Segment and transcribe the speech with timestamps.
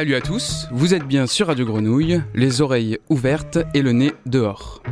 [0.00, 4.14] Salut à tous, vous êtes bien sur Radio Grenouille, les oreilles ouvertes et le nez
[4.24, 4.82] dehors.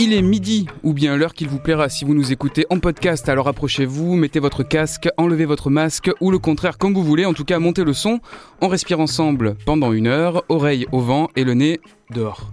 [0.00, 3.28] Il est midi, ou bien l'heure qu'il vous plaira si vous nous écoutez en podcast,
[3.28, 7.32] alors approchez-vous, mettez votre casque, enlevez votre masque, ou le contraire comme vous voulez, en
[7.32, 8.18] tout cas montez le son,
[8.60, 12.50] on respire ensemble pendant une heure, oreilles au vent et le nez dehors.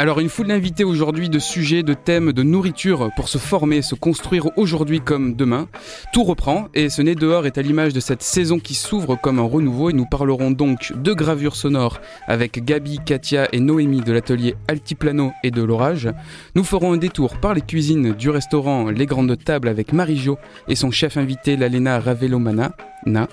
[0.00, 3.94] Alors une foule d'invités aujourd'hui, de sujets, de thèmes, de nourriture pour se former, se
[3.94, 5.68] construire aujourd'hui comme demain.
[6.12, 9.38] Tout reprend et ce nez dehors est à l'image de cette saison qui s'ouvre comme
[9.38, 14.12] un renouveau et nous parlerons donc de gravure sonore avec Gabi, Katia et Noémie de
[14.12, 16.08] l'atelier Altiplano et de l'Orage.
[16.56, 20.74] Nous ferons un détour par les cuisines du restaurant Les Grandes Tables avec Marie-Jo et
[20.74, 22.72] son chef invité Lalena Ravelomana.
[23.06, 23.28] Na,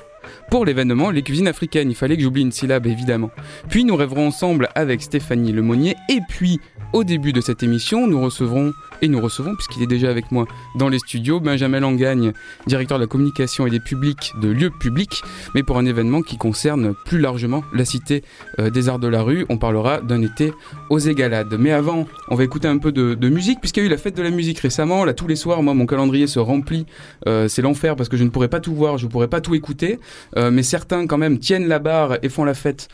[0.51, 1.89] pour l'événement Les Cuisines Africaines.
[1.89, 3.31] Il fallait que j'oublie une syllabe évidemment.
[3.69, 6.59] Puis nous rêverons ensemble avec Stéphanie Lemonnier et puis
[6.93, 10.45] au début de cette émission, nous recevrons, et nous recevons, puisqu'il est déjà avec moi
[10.75, 12.33] dans les studios, Benjamin Langagne,
[12.67, 15.23] directeur de la communication et des publics de lieux publics,
[15.55, 18.23] mais pour un événement qui concerne plus largement la cité
[18.59, 19.45] euh, des arts de la rue.
[19.49, 20.53] On parlera d'un été
[20.89, 21.55] aux égalades.
[21.57, 24.15] Mais avant, on va écouter un peu de, musique, puisqu'il y a eu la fête
[24.15, 25.05] de la musique récemment.
[25.05, 26.85] Là, tous les soirs, moi, mon calendrier se remplit.
[27.27, 29.41] Euh, c'est l'enfer parce que je ne pourrais pas tout voir, je ne pourrais pas
[29.41, 29.99] tout écouter.
[30.37, 32.87] Euh, mais certains, quand même, tiennent la barre et font la fête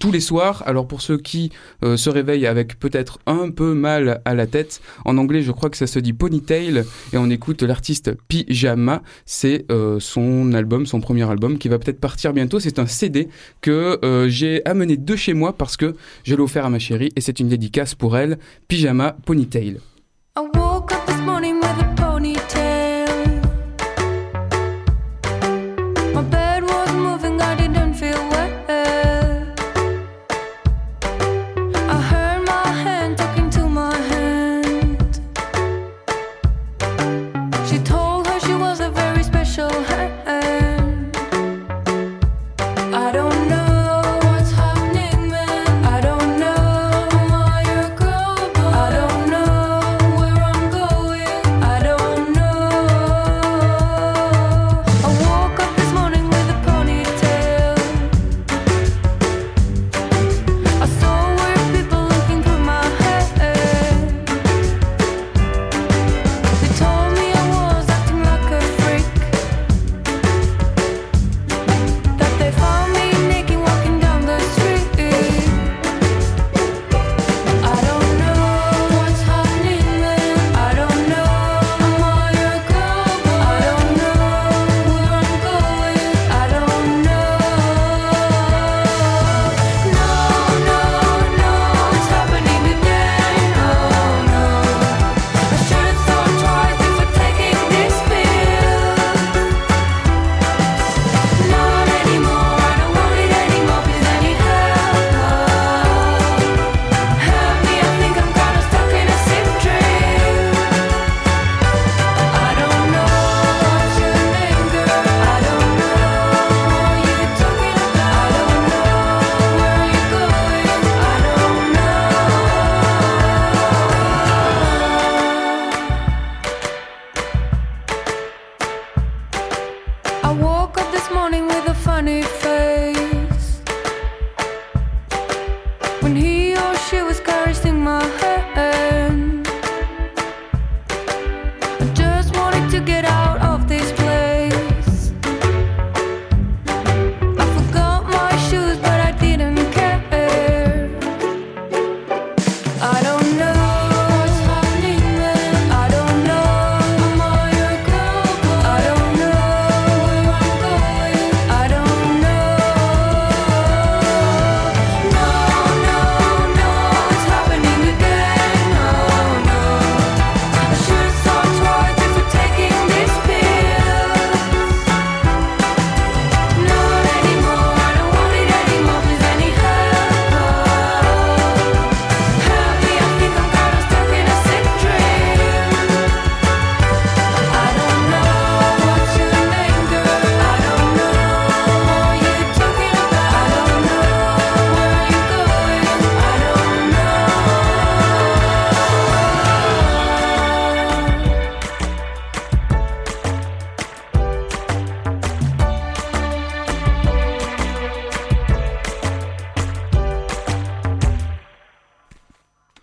[0.00, 0.62] tous les soirs.
[0.66, 1.50] Alors, pour ceux qui
[1.82, 4.80] se réveillent avec peut-être un peu mal à la tête.
[5.04, 9.02] En anglais, je crois que ça se dit Ponytail et on écoute l'artiste Pyjama.
[9.26, 12.60] C'est euh, son album, son premier album qui va peut-être partir bientôt.
[12.60, 13.28] C'est un CD
[13.60, 17.10] que euh, j'ai amené de chez moi parce que je l'ai offert à ma chérie
[17.16, 18.38] et c'est une dédicace pour elle.
[18.68, 19.78] Pyjama Ponytail.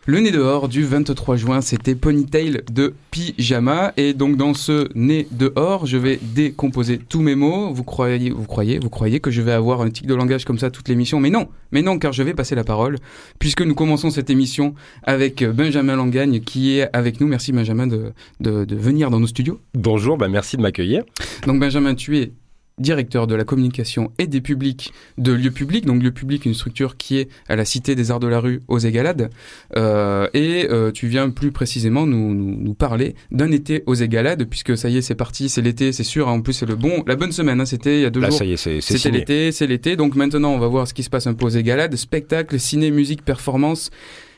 [0.08, 3.92] Le nez dehors du 23 juin, c'était Ponytail de Pyjama.
[3.98, 7.74] Et donc dans ce nez dehors, je vais décomposer tous mes mots.
[7.74, 10.60] Vous croyez, vous croyez, vous croyez que je vais avoir un tic de langage comme
[10.60, 11.20] ça toute l'émission?
[11.20, 13.00] Mais non, mais non, car je vais passer la parole,
[13.40, 17.26] puisque nous commençons cette émission avec Benjamin Langagne qui est avec nous.
[17.26, 18.12] Merci Benjamin de,
[18.42, 19.60] de, de venir dans nos studios.
[19.74, 21.02] Bonjour, bah merci de m'accueillir.
[21.48, 22.32] Donc Benjamin, tu es
[22.78, 25.86] directeur de la communication et des publics de Lieu Public.
[25.86, 28.62] Donc Lieu Public, une structure qui est à la Cité des Arts de la Rue
[28.68, 29.30] aux Égalades.
[29.76, 34.46] Euh, et euh, tu viens plus précisément nous, nous, nous parler d'un été aux Égalades,
[34.46, 36.28] puisque ça y est, c'est parti, c'est l'été, c'est sûr.
[36.28, 36.34] Hein.
[36.34, 37.62] En plus, c'est le bon, la bonne semaine.
[37.62, 37.66] Hein.
[37.66, 38.40] C'était il y a deux Là, jours.
[38.40, 39.20] ça y est, c'est c'est C'était signé.
[39.20, 39.96] l'été, c'est l'été.
[39.96, 41.96] Donc maintenant, on va voir ce qui se passe un peu aux Égalades.
[41.96, 43.90] Spectacle, ciné, musique, performance.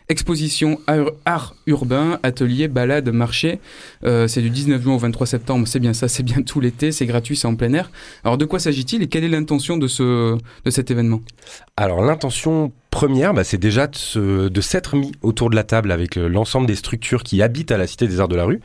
[0.09, 0.79] Exposition
[1.25, 3.59] art, urbain, atelier, balade, marché.
[4.05, 5.67] Euh, c'est du 19 juin au 23 septembre.
[5.67, 6.93] C'est bien ça, c'est bien tout l'été.
[6.93, 7.91] C'est gratuit, c'est en plein air.
[8.23, 11.21] Alors de quoi s'agit-il et quelle est l'intention de ce de cet événement?
[11.75, 16.29] Alors l'intention première, bah, c'est déjà de, s'être mis autour de la table avec euh,
[16.29, 18.61] l'ensemble des structures qui habitent à la Cité des Arts de la Rue,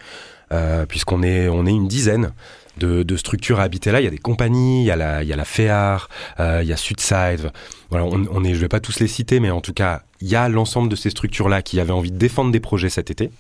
[0.53, 2.33] euh, puisqu'on est, on est une dizaine.
[2.79, 5.29] De, structures à habiter là, il y a des compagnies, il y a la, il
[5.29, 7.53] y a la FEAR, il y a Sudside.
[7.91, 10.29] Voilà, on, on est, je vais pas tous les citer, mais en tout cas, il
[10.29, 13.31] y a l'ensemble de ces structures-là qui avaient envie de défendre des projets cet été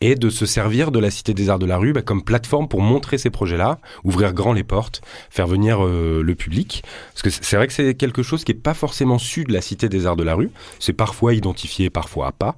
[0.00, 2.68] et de se servir de la Cité des Arts de la Rue bah, comme plateforme
[2.68, 5.00] pour montrer ces projets-là, ouvrir grand les portes,
[5.30, 6.84] faire venir euh, le public.
[7.12, 9.60] Parce que c'est vrai que c'est quelque chose qui est pas forcément su de la
[9.60, 10.50] Cité des Arts de la Rue.
[10.78, 12.56] C'est parfois identifié, parfois pas.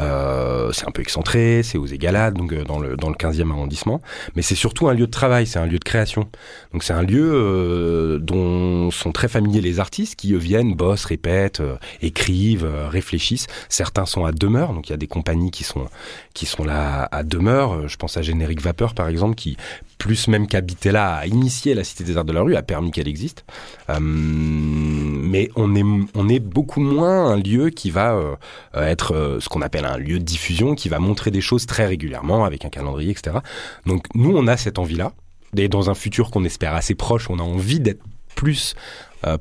[0.00, 3.50] Euh, c'est un peu excentré, c'est aux Égalades, donc euh, dans le dans le 15e
[3.50, 4.00] arrondissement.
[4.36, 6.28] Mais c'est surtout un lieu de travail, c'est un lieu de création.
[6.72, 11.60] Donc c'est un lieu euh, dont sont très familiers les artistes qui viennent, bossent, répètent,
[11.60, 13.46] euh, écrivent, euh, réfléchissent.
[13.68, 15.88] Certains sont à demeure, donc il y a des compagnies qui sont
[16.32, 17.88] qui sont là à demeure.
[17.88, 19.56] Je pense à Générique Vapeur par exemple, qui
[20.02, 22.90] plus même qu'habiter là, a initié la Cité des Arts de la Rue, a permis
[22.90, 23.44] qu'elle existe.
[23.88, 25.84] Euh, mais on est
[26.14, 28.34] on est beaucoup moins un lieu qui va euh,
[28.74, 31.86] être euh, ce qu'on appelle un lieu de diffusion, qui va montrer des choses très
[31.86, 33.38] régulièrement avec un calendrier, etc.
[33.86, 35.12] Donc nous, on a cette envie-là.
[35.56, 38.02] Et dans un futur qu'on espère assez proche, on a envie d'être
[38.34, 38.74] plus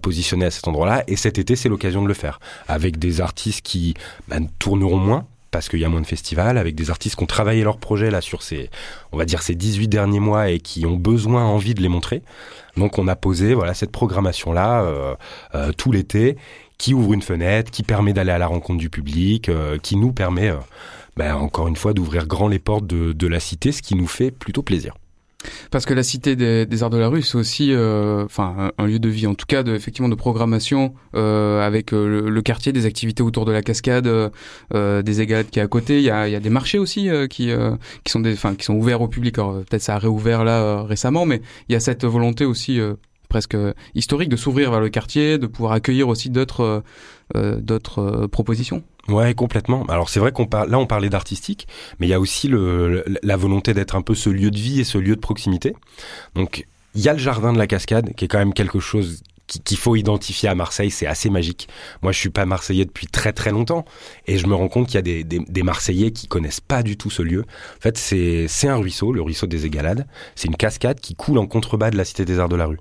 [0.03, 1.03] positionné à cet endroit-là.
[1.07, 2.39] Et cet été, c'est l'occasion de le faire.
[2.67, 3.95] Avec des artistes qui
[4.27, 7.27] bah, tourneront moins, parce qu'il y a moins de festivals, avec des artistes qui ont
[7.27, 8.69] travaillé leur projet là sur ces,
[9.11, 12.23] on va dire ces 18 derniers mois et qui ont besoin, envie de les montrer.
[12.77, 15.15] Donc on a posé voilà cette programmation là euh,
[15.53, 16.37] euh, tout l'été,
[16.77, 20.13] qui ouvre une fenêtre, qui permet d'aller à la rencontre du public, euh, qui nous
[20.13, 20.51] permet,
[21.15, 24.07] bah, encore une fois, d'ouvrir grand les portes de, de la cité, ce qui nous
[24.07, 24.95] fait plutôt plaisir.
[25.71, 28.83] Parce que la Cité des, des Arts de la Rue, c'est aussi, euh, enfin, un,
[28.83, 32.29] un lieu de vie, en tout cas, de, effectivement, de programmation euh, avec euh, le,
[32.29, 34.29] le quartier, des activités autour de la cascade, euh,
[34.73, 35.97] euh, des Égalades qui est à côté.
[35.97, 38.65] Il y a, y a des marchés aussi euh, qui, euh, qui sont enfin, qui
[38.65, 39.37] sont ouverts au public.
[39.37, 42.45] Alors euh, peut-être ça a réouvert là euh, récemment, mais il y a cette volonté
[42.45, 42.79] aussi.
[42.79, 42.93] euh,
[43.29, 46.81] presque euh, historique de s'ouvrir vers le quartier, de pouvoir accueillir aussi d'autres euh, euh,
[47.35, 48.83] d'autres euh, propositions.
[49.07, 49.85] Ouais, complètement.
[49.85, 51.67] Alors c'est vrai qu'on parle, là on parlait d'artistique,
[51.99, 54.79] mais il y a aussi le, la volonté d'être un peu ce lieu de vie
[54.79, 55.75] et ce lieu de proximité.
[56.35, 59.23] Donc il y a le jardin de la cascade qui est quand même quelque chose
[59.59, 61.67] qu'il faut identifier à Marseille, c'est assez magique.
[62.01, 63.85] Moi, je suis pas marseillais depuis très très longtemps
[64.27, 67.11] et je me rends compte qu'il y a des, Marseillais qui connaissent pas du tout
[67.11, 67.41] ce lieu.
[67.41, 70.07] En fait, c'est c'est un ruisseau, le ruisseau des Égalades.
[70.35, 72.79] C'est une cascade qui coule en contrebas de la Cité des Arts de la Rue.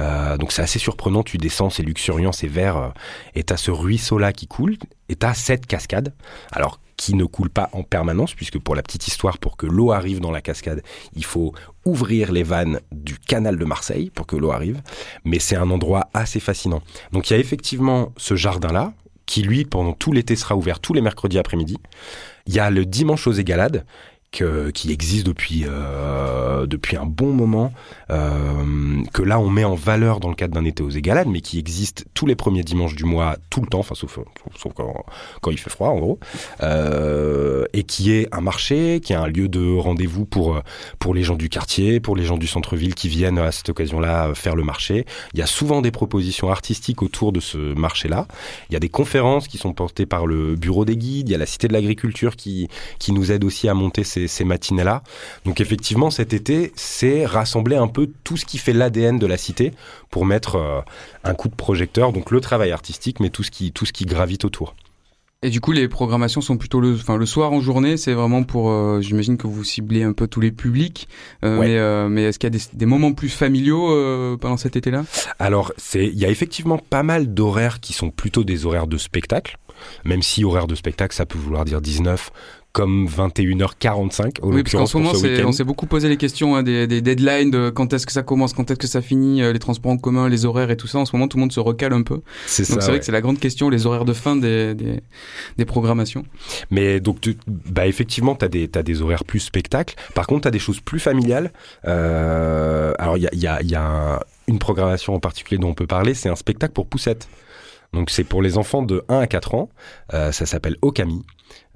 [0.00, 1.22] Euh, donc c'est assez surprenant.
[1.22, 2.88] Tu descends, c'est luxuriant, c'est vert, euh,
[3.34, 4.76] et t'as ce ruisseau là qui coule,
[5.08, 6.14] et t'as cette cascade.
[6.52, 9.92] Alors qui ne coule pas en permanence, puisque pour la petite histoire, pour que l'eau
[9.92, 10.82] arrive dans la cascade,
[11.14, 11.54] il faut
[11.86, 14.82] ouvrir les vannes du canal de Marseille pour que l'eau arrive.
[15.24, 16.82] Mais c'est un endroit assez fascinant.
[17.12, 18.92] Donc il y a effectivement ce jardin-là,
[19.24, 21.78] qui lui, pendant tout l'été, sera ouvert tous les mercredis après-midi.
[22.46, 23.84] Il y a le dimanche aux Égalades,
[24.30, 27.72] que, qui existe depuis, euh, depuis un bon moment,
[28.10, 31.40] euh, que là on met en valeur dans le cadre d'un été aux Égalades, mais
[31.40, 34.18] qui existe tous les premiers dimanches du mois, tout le temps, enfin sauf,
[34.56, 35.04] sauf quand,
[35.40, 36.18] quand il fait froid en gros,
[36.62, 40.62] euh, et qui est un marché, qui est un lieu de rendez-vous pour,
[40.98, 44.34] pour les gens du quartier, pour les gens du centre-ville qui viennent à cette occasion-là
[44.34, 45.04] faire le marché.
[45.34, 48.26] Il y a souvent des propositions artistiques autour de ce marché-là.
[48.70, 51.34] Il y a des conférences qui sont portées par le bureau des guides, il y
[51.34, 55.02] a la Cité de l'Agriculture qui, qui nous aide aussi à monter ces, ces matinées-là.
[55.44, 59.36] Donc effectivement, cet été, c'est rassembler un peu tout ce qui fait l'ADN de la
[59.36, 59.72] cité
[60.10, 60.80] pour mettre euh,
[61.24, 64.04] un coup de projecteur, donc le travail artistique, mais tout ce qui, tout ce qui
[64.04, 64.74] gravite autour.
[65.42, 67.96] Et du coup, les programmations sont plutôt le, enfin, le soir en journée.
[67.96, 71.08] C'est vraiment pour, euh, j'imagine que vous ciblez un peu tous les publics.
[71.44, 71.68] Euh, Ouais.
[71.68, 73.86] Mais, euh, mais est-ce qu'il y a des, des moments plus familiaux
[74.38, 75.04] pendant cet été-là?
[75.38, 78.98] Alors, c'est, il y a effectivement pas mal d'horaires qui sont plutôt des horaires de
[78.98, 79.58] spectacle.
[80.04, 82.30] Même si horaire de spectacle, ça peut vouloir dire 19
[82.72, 84.38] comme 21h45.
[84.42, 85.12] oui, parce qu'en ce moment,
[85.46, 88.52] on s'est beaucoup posé les questions hein, des, deadlines, de quand est-ce que ça commence,
[88.52, 90.98] quand est-ce que ça finit, euh, les transports en commun, les horaires et tout ça.
[90.98, 92.20] En ce moment, tout le monde se recale un peu.
[92.46, 92.80] C'est ça.
[92.80, 96.24] C'est vrai que c'est la grande question, les horaires de fin des, des, programmations.
[96.70, 99.96] Mais donc, bah, effectivement, tu as des, as des horaires plus spectacles.
[100.14, 101.52] Par contre, tu as des choses plus familiales.
[101.86, 105.74] Euh, alors, il y a, y a, y a une programmation en particulier dont on
[105.74, 107.28] peut parler, c'est un spectacle pour poussettes.
[107.92, 109.70] Donc c'est pour les enfants de 1 à 4 ans.
[110.12, 111.24] Euh, ça s'appelle Okami.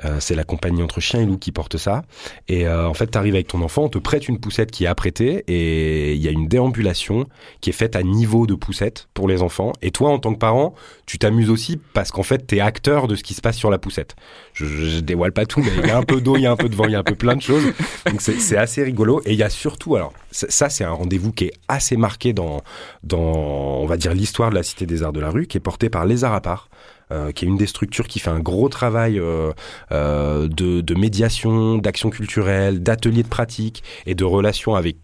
[0.04, 2.02] Euh, c'est la compagnie entre chien et loup qui porte ça.
[2.48, 4.84] Et euh, en fait, tu arrives avec ton enfant, on te prête une poussette qui
[4.84, 7.26] est apprêtée et il y a une déambulation
[7.60, 9.72] qui est faite à niveau de poussette pour les enfants.
[9.82, 10.74] Et toi, en tant que parent,
[11.06, 13.70] tu t'amuses aussi parce qu'en fait, tu es acteur de ce qui se passe sur
[13.70, 14.16] la poussette.
[14.54, 16.52] Je, je dévoile pas tout, mais il y a un peu d'eau, il y a
[16.52, 17.64] un peu de vent, il y a un peu plein de choses.
[18.06, 19.22] Donc c'est assez rigolo.
[19.24, 22.62] Et il y a surtout, alors ça, c'est un rendez-vous qui est assez marqué dans,
[23.04, 25.60] dans on va dire, l'histoire de la Cité des Arts de la Rue, qui est
[25.60, 26.68] porté par Les Arts à part.
[27.12, 29.52] Euh, qui est une des structures qui fait un gros travail euh,
[29.90, 34.96] euh, de, médiation, d'action culturelle, d'ateliers de pratique et de relations avec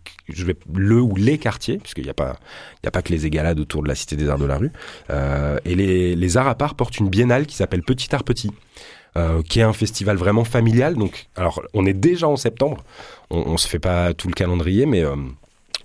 [0.75, 2.37] le ou les quartiers, puisqu'il n'y a pas,
[2.87, 4.73] a pas que les égalades autour de la Cité des Arts de la Rue.
[5.65, 8.53] et les, Arts à part portent une biennale qui s'appelle Petit Art Petit.
[9.49, 10.95] Qui est un festival vraiment familial.
[10.95, 12.85] Donc, alors, on est déjà en septembre.
[13.31, 15.03] On, on se fait pas tout le calendrier, mais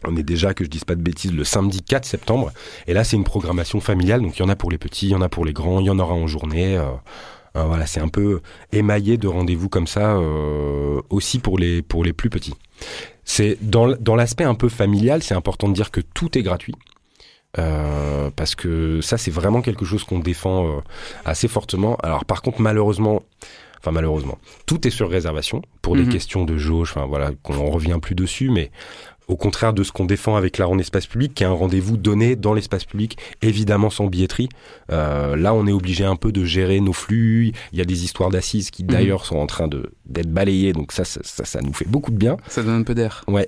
[0.05, 2.51] on est déjà, que je dise pas de bêtises, le samedi 4 septembre.
[2.87, 4.21] Et là, c'est une programmation familiale.
[4.21, 5.79] Donc, il y en a pour les petits, il y en a pour les grands,
[5.79, 6.77] il y en aura en journée.
[6.77, 6.85] Euh,
[7.55, 8.41] euh, voilà, c'est un peu
[8.71, 12.55] émaillé de rendez-vous comme ça, euh, aussi pour les, pour les plus petits.
[13.25, 16.75] C'est dans, dans l'aspect un peu familial, c'est important de dire que tout est gratuit.
[18.35, 20.81] parce que ça, c'est vraiment quelque chose qu'on défend
[21.23, 21.95] assez fortement.
[22.01, 23.21] Alors, par contre, malheureusement,
[23.83, 26.09] enfin malheureusement, tout est sur réservation pour des mhm.
[26.09, 26.91] questions de jauge.
[26.95, 28.71] Enfin voilà, qu'on revient plus dessus, mais
[29.27, 31.97] au contraire de ce qu'on défend avec l'art en espace public, qui est un rendez-vous
[31.97, 34.49] donné dans l'espace public, évidemment sans billetterie.
[34.91, 37.53] Euh, là, on est obligé un peu de gérer nos flux.
[37.71, 38.89] Il y a des histoires d'assises qui, mhm.
[38.89, 42.17] d'ailleurs, sont en train de d'être balayées, donc ça ça, ça, nous fait beaucoup de
[42.17, 42.37] bien.
[42.47, 43.23] Ça donne un peu d'air.
[43.27, 43.47] Ouais.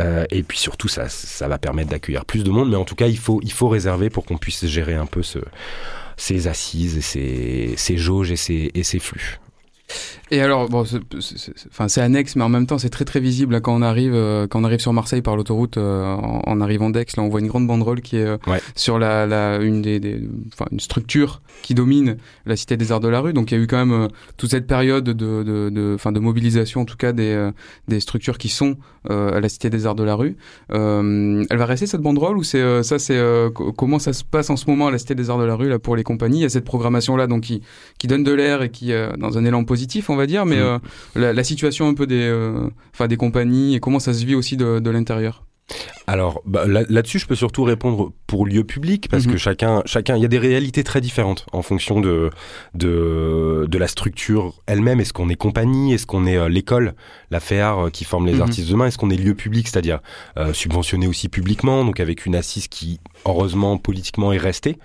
[0.00, 2.94] Euh, et puis surtout, ça, ça va permettre d'accueillir plus de monde, mais en tout
[2.94, 5.40] cas, il faut, il faut réserver pour qu'on puisse gérer un peu ce,
[6.16, 9.38] ces assises, et ces, ces jauges et ces, et ces flux.
[10.30, 13.74] Et alors, bon, c'est annexe, mais en même temps, c'est très très visible là, quand
[13.74, 17.22] on arrive, euh, quand on arrive sur Marseille par l'autoroute, euh, en, arrivant d'Aix, là,
[17.22, 18.36] on voit une grande banderole qui est euh,
[18.74, 20.28] sur la, la, une des, des
[20.70, 23.32] une structure qui domine la cité des Arts de la rue.
[23.32, 26.82] Donc, il y a eu quand même toute cette période de, de, de, de mobilisation,
[26.82, 27.50] en tout cas, des,
[27.88, 28.76] des structures qui sont
[29.08, 30.36] à la cité des Arts de la rue.
[30.68, 33.18] elle va rester cette banderole ou c'est ça, c'est
[33.76, 35.68] comment ça se passe en ce moment à la cité des Arts de la rue
[35.68, 36.40] là pour les compagnies?
[36.40, 37.62] Il y a cette programmation là, donc qui,
[37.98, 39.77] qui donne de l'air et qui, dans un élan positif,
[40.16, 40.80] va dire, mais mm.
[41.16, 44.34] euh, la, situation un peu des, euh, enfin des compagnies et comment ça se vit
[44.34, 45.44] aussi de, l'intérieur.
[46.06, 49.32] Alors bah, là-dessus, je peux surtout répondre pour lieu public parce mm-hmm.
[49.32, 52.30] que chacun, chacun, il y a des réalités très différentes en fonction de
[52.72, 54.98] de, de la structure elle-même.
[54.98, 55.92] Est-ce qu'on est compagnie?
[55.92, 56.94] Est-ce qu'on est, euh, l'école,
[57.30, 58.40] la FEAR qui forme les mm-hmm.
[58.40, 60.00] artistes demain Est-ce qu'on est lieu public, c'est-à-dire
[60.54, 64.78] subventionné aussi publiquement, donc avec une assise qui heureusement politiquement est restée.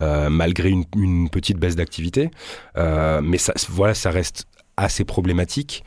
[0.00, 2.30] Malgré une, une petite baisse d'activité,
[2.76, 5.84] mais ça, voilà, ça reste assez problématique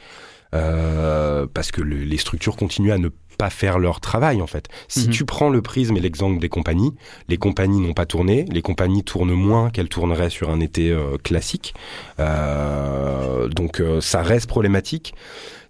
[0.54, 4.68] euh, parce que les structures continuent à ne pas faire leur travail en fait.
[4.90, 5.14] Si mhm.
[5.14, 6.94] tu prends le prisme et l'exemple des compagnies,
[7.30, 11.18] les compagnies n'ont pas tourné, les compagnies tournent moins qu'elles tourneraient sur un été euh,
[11.24, 11.74] classique,
[12.20, 15.14] euh, donc ça reste problématique.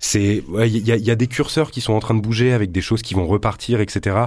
[0.04, 2.72] C'est, il y, a, y, a, des curseurs qui sont en train de bouger avec
[2.72, 4.18] des choses qui vont repartir, etc.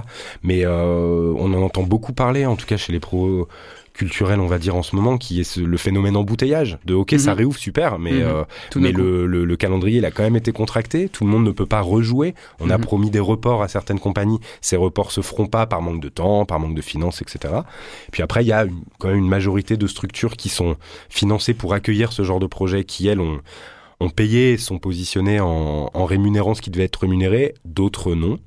[0.41, 3.49] Mais on en entend beaucoup parler, en tout cas chez les pros
[3.95, 6.77] culturel, on va dire, en ce moment, qui est le phénomène embouteillage.
[6.85, 7.37] De ok, ça mhm.
[7.37, 8.21] réouvre, super, mais, mhm.
[8.21, 8.43] euh,
[8.75, 11.09] mais le, le, calendrier, il a quand même été contracté.
[11.09, 12.35] Tout le monde ne peut pas rejouer.
[12.59, 12.83] On a mhm.
[12.83, 14.39] promis des reports à certaines compagnies.
[14.61, 17.53] Ces reports se feront pas par manque de temps, par manque de finances, etc.
[18.11, 18.65] Puis après, il y a
[18.99, 20.75] quand même une majorité de structures qui sont
[21.09, 23.39] financées pour accueillir ce genre de projet, qui elles ont,
[24.01, 28.39] ont payé, sont positionnées en, en rémunérant ce qui devait être rémunéré, d'autres non.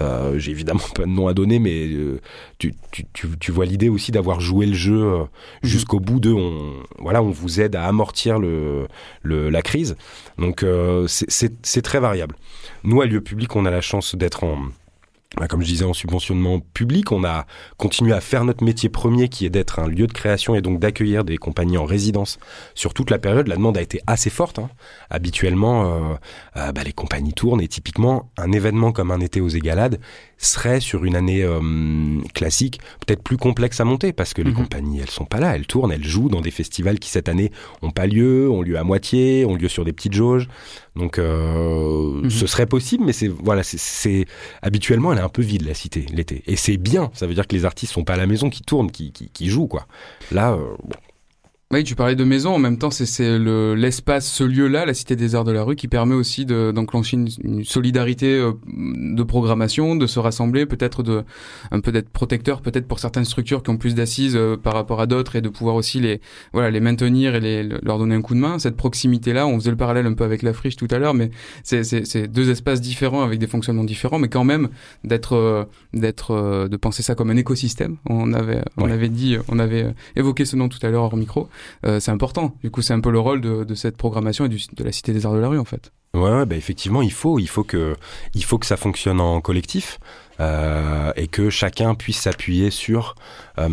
[0.00, 2.20] Euh, j'ai évidemment pas de nom à donner, mais euh,
[2.58, 5.28] tu, tu, tu, vois l'idée aussi d'avoir joué le jeu euh, mhm.
[5.62, 6.32] jusqu'au bout de.
[6.32, 8.86] On, voilà, on vous aide à amortir le,
[9.22, 9.96] le la crise.
[10.38, 10.64] Donc
[11.08, 12.36] c'est très variable.
[12.84, 14.58] Nous, à lieu public, on a la chance d'être en
[15.48, 17.46] comme je disais, en subventionnement public, on a
[17.78, 20.78] continué à faire notre métier premier qui est d'être un lieu de création et donc
[20.78, 22.38] d'accueillir des compagnies en résidence
[22.74, 23.48] sur toute la période.
[23.48, 24.58] La demande a été assez forte.
[24.58, 24.68] Hein.
[25.10, 26.14] Habituellement, euh,
[26.56, 30.00] euh, bah, les compagnies tournent et typiquement, un événement comme un été aux Égalades
[30.46, 31.60] serait sur une année euh,
[32.34, 34.56] classique peut-être plus complexe à monter parce que les mhm.
[34.56, 35.54] compagnies, elles sont pas là.
[35.54, 38.78] Elles tournent, elles jouent dans des festivals qui cette année ont pas lieu, ont lieu
[38.78, 40.48] à moitié, ont lieu sur des petites jauges.
[40.96, 42.28] Donc mhm.
[42.28, 44.26] ce serait possible, mais c'est voilà, c'est
[44.60, 46.42] habituellement elle est un peu vide la cité l'été.
[46.46, 48.62] Et c'est bien, ça veut dire que les artistes sont pas à la maison, qui
[48.62, 49.86] tournent, qui, qui, jouent quoi.
[50.30, 50.96] Là, bon.
[51.72, 52.54] Oui, tu parlais de maison.
[52.54, 55.88] En même temps, c'est l'espace, ce lieu-là, la Cité des Arts de la Rue, qui
[55.88, 61.24] permet aussi d'enclencher une, solidarité euh, de programmation, de se rassembler, peut-être de
[61.70, 65.00] un peu d'être protecteur, peut-être pour certaines structures qui ont plus d'assises euh, par rapport
[65.00, 66.20] à d'autres, et de pouvoir aussi les
[66.52, 68.58] voilà les maintenir et les, leur donner un coup de main.
[68.58, 71.30] Cette proximité-là, on faisait le parallèle un peu avec la friche tout à l'heure, mais
[71.62, 74.68] c'est deux espaces différents avec des fonctionnements différents, mais quand même
[75.04, 75.64] d'être euh,
[75.94, 77.96] d'être de penser ça comme un écosystème.
[78.10, 81.48] On avait on avait dit, on avait évoqué ce nom tout à l'heure hors micro.
[81.84, 82.54] Euh, c'est important.
[82.62, 85.12] Du coup, c'est un peu le rôle de, cette programmation et du, de la Cité
[85.12, 85.92] des Arts de la Rue, en fait.
[86.14, 87.96] Ouais, bah effectivement, il faut, il faut que,
[88.34, 89.98] il faut que ça fonctionne en collectif
[90.40, 93.14] euh, et que chacun puisse s'appuyer sur,
[93.58, 93.68] euh,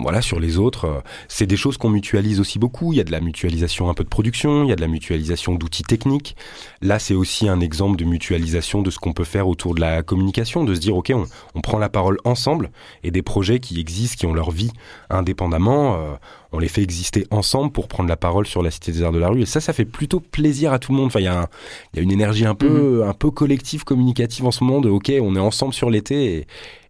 [0.00, 1.04] voilà, sur les autres.
[1.28, 2.92] C'est des choses qu'on mutualise aussi beaucoup.
[2.92, 4.88] Il y a de la mutualisation un peu de production, il y a de la
[4.88, 6.34] mutualisation d'outils techniques.
[6.82, 10.02] Là, c'est aussi un exemple de mutualisation de ce qu'on peut faire autour de la
[10.02, 12.72] communication, de se dire, ok, on, on, prend la parole ensemble
[13.04, 14.72] et des projets qui existent, qui ont leur vie
[15.10, 16.18] indépendamment.
[16.52, 19.18] On les fait exister ensemble pour prendre la parole sur la Cité des Arts de
[19.18, 19.42] la Rue.
[19.42, 21.06] Et ça, ça fait plutôt plaisir à tout le monde.
[21.06, 21.48] Enfin, il y, a
[21.96, 23.08] une énergie un peu, mhm.
[23.08, 26.46] un peu collective, communicative en ce moment de OK, on est ensemble sur l'été et,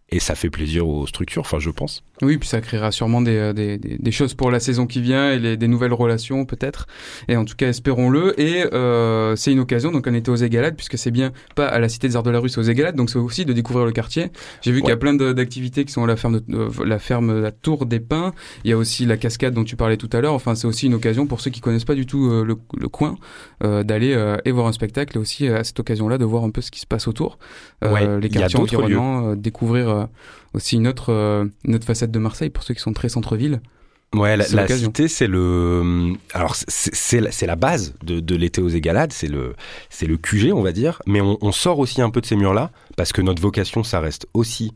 [0.09, 2.03] et ça fait plaisir aux structures, enfin je pense.
[2.21, 5.31] Oui, puis ça créera sûrement des, euh, des, des, choses pour la saison qui vient
[5.31, 6.85] et les, des nouvelles relations peut-être.
[7.27, 8.39] Et en tout cas, espérons-le.
[8.39, 11.79] Et euh, c'est une occasion, donc on était aux Égalades, puisque c'est bien pas à
[11.79, 13.85] la Cité des Arts de la Rue, c'est aux Égalades, donc c'est aussi de découvrir
[13.85, 14.29] le quartier.
[14.61, 16.99] J'ai vu qu'il y a plein d'activités qui sont à la ferme, de, euh, la
[16.99, 18.33] ferme la Tour des Pins.
[18.63, 20.33] Il y a aussi la cascade dont tu parlais tout à l'heure.
[20.33, 22.87] Enfin, c'est aussi une occasion pour ceux qui connaissent pas du tout euh, le, le,
[22.87, 23.17] coin
[23.61, 26.71] d'aller et voir un spectacle et aussi à cette occasion-là de voir un peu ce
[26.71, 27.37] qui se passe autour,
[27.81, 30.07] les quartiers environnants, découvrir
[30.53, 33.61] aussi une autre, euh, une autre facette de Marseille pour ceux qui sont très centre-ville.
[34.13, 38.67] Ouais, la, la cité, c'est le, alors c'est la, la base de, de l'été aux
[38.67, 39.55] Égalades, c'est le,
[39.89, 41.01] c'est le QG, on va dire.
[41.05, 44.01] Mais on, on, sort aussi un peu de ces murs-là parce que notre vocation, ça
[44.01, 44.73] reste aussi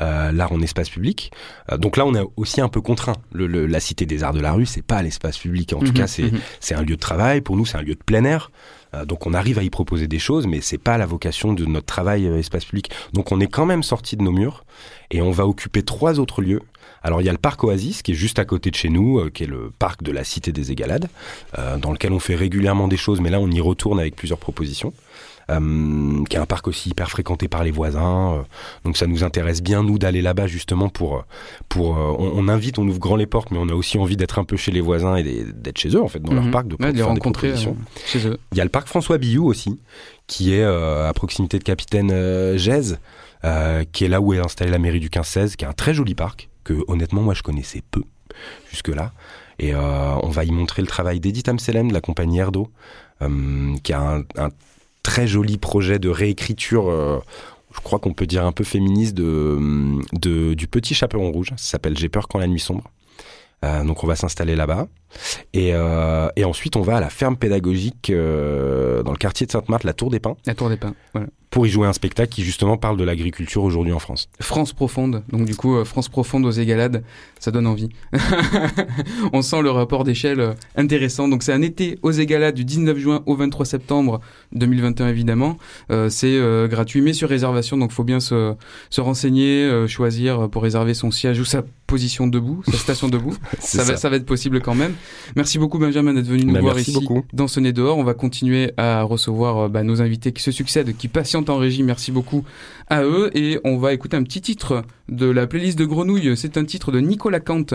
[0.00, 1.32] euh, l'art en espace public.
[1.72, 3.16] Euh, donc là, on est aussi un peu contraint.
[3.32, 5.72] Le, la cité des arts de la rue, c'est pas l'espace public.
[5.72, 7.40] En tout mhm, cas, c'est c'est un lieu de travail.
[7.40, 8.52] Pour nous, c'est un lieu de plein air.
[8.94, 11.64] Euh, donc on arrive à y proposer des choses, mais c'est pas la vocation de
[11.64, 12.90] notre travail euh, espace public.
[13.12, 14.64] Donc on est quand même sorti de nos murs
[15.10, 16.62] et on va occuper trois autres lieux.
[17.02, 19.18] Alors il y a le parc Oasis qui est juste à côté de chez nous,
[19.18, 21.08] euh, qui est le parc de la Cité des Égalades,
[21.80, 24.92] dans lequel on fait régulièrement des choses, mais là on y retourne avec plusieurs propositions.
[25.50, 28.34] Euh, qui est un parc aussi hyper fréquenté par les voisins.
[28.34, 28.42] Euh,
[28.84, 31.24] donc ça nous intéresse bien nous d'aller là-bas justement pour
[31.70, 34.38] pour euh, on, invite, on ouvre grand les portes, mais on a aussi envie d'être
[34.38, 36.50] un peu chez les voisins et d'être chez eux en fait dans leur mhm.
[36.50, 37.54] parc, de, les rencontrer
[38.04, 38.38] chez eux.
[38.52, 39.80] Il y a le parc François Billou aussi,
[40.26, 42.98] qui est à proximité de Capitaine Gèze,
[43.92, 46.14] qui est là où est installée la mairie du 15-16, qui est un très joli
[46.14, 48.02] parc que honnêtement moi je connaissais peu
[48.70, 49.12] jusque là.
[49.58, 52.68] Et on va y montrer le travail d'Edith Amselem de la compagnie Erdo,
[53.82, 54.50] qui a un, un,
[55.08, 57.18] très joli projet de réécriture euh,
[57.74, 60.02] je crois qu'on peut dire un peu féministe de,
[60.54, 61.48] du petit chaperon rouge.
[61.56, 62.84] Ça s'appelle J'ai peur quand la nuit sombre.
[63.64, 64.86] Euh, donc on va s'installer là-bas.
[65.52, 69.52] Et, euh, et, ensuite on va à la ferme pédagogique euh, dans le quartier de
[69.52, 70.36] Sainte-Marthe, la Tour des Pins.
[70.46, 71.28] La Tour des Pins, voilà.
[71.50, 74.28] Pour y jouer un spectacle qui justement parle de l'agriculture aujourd'hui en France.
[74.38, 77.02] France profonde, donc du coup euh, France profonde aux égalades,
[77.40, 77.88] ça donne envie.
[79.32, 81.26] on sent le rapport d'échelle intéressant.
[81.26, 84.20] Donc c'est un été aux égalades du 19 juin au 23 septembre
[84.52, 85.56] 2021 évidemment.
[85.90, 88.54] Euh, c'est gratuit mais sur réservation, donc faut bien se,
[88.90, 93.34] se renseigner, choisir pour réserver son siège ou sa position debout, sa station debout.
[93.58, 94.94] ça, Va, ça va être possible quand même.
[95.36, 97.24] Merci beaucoup Benjamin d'être venu nous bah, voir ici beaucoup.
[97.32, 97.98] dans nez dehors.
[97.98, 101.56] On va continuer à recevoir euh, bah, nos invités qui se succèdent, qui patientent en
[101.56, 101.82] régie.
[101.82, 102.44] Merci beaucoup
[102.88, 106.36] à eux et on va écouter un petit titre de la playlist de Grenouille.
[106.36, 107.66] C'est un titre de Nicolas Kant.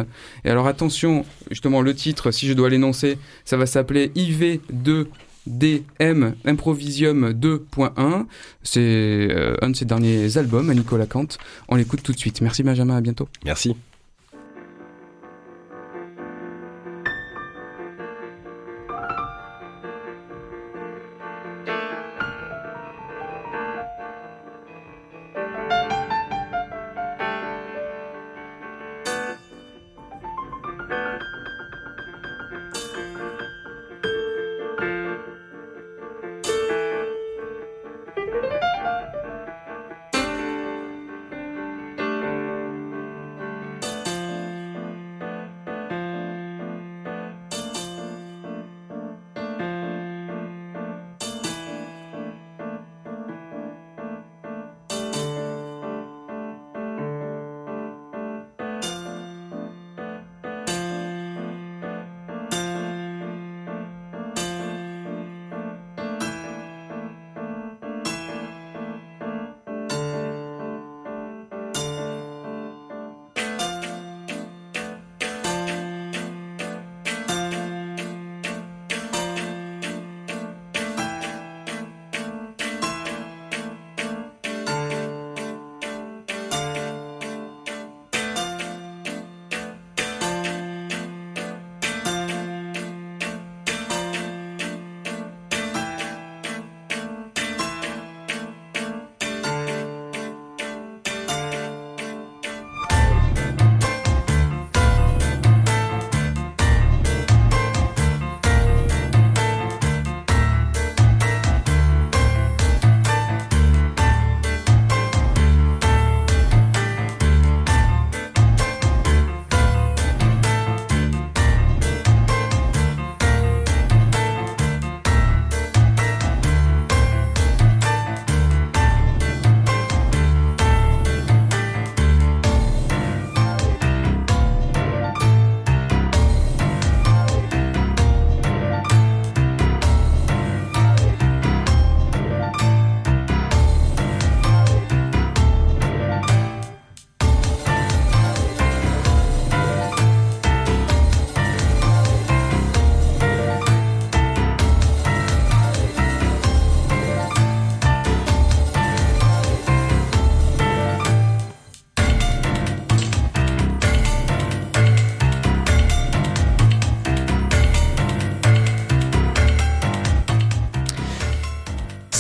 [0.46, 5.08] Et alors attention, justement le titre, si je dois l'énoncer, ça va s'appeler IV2
[5.48, 8.26] DM Improvisium 2.1.
[8.64, 11.28] C'est euh, un de ses derniers albums à Nicolas Kant.
[11.70, 12.42] On l'écoute tout de suite.
[12.42, 13.28] Merci Benjamin, à bientôt.
[13.46, 13.76] Merci.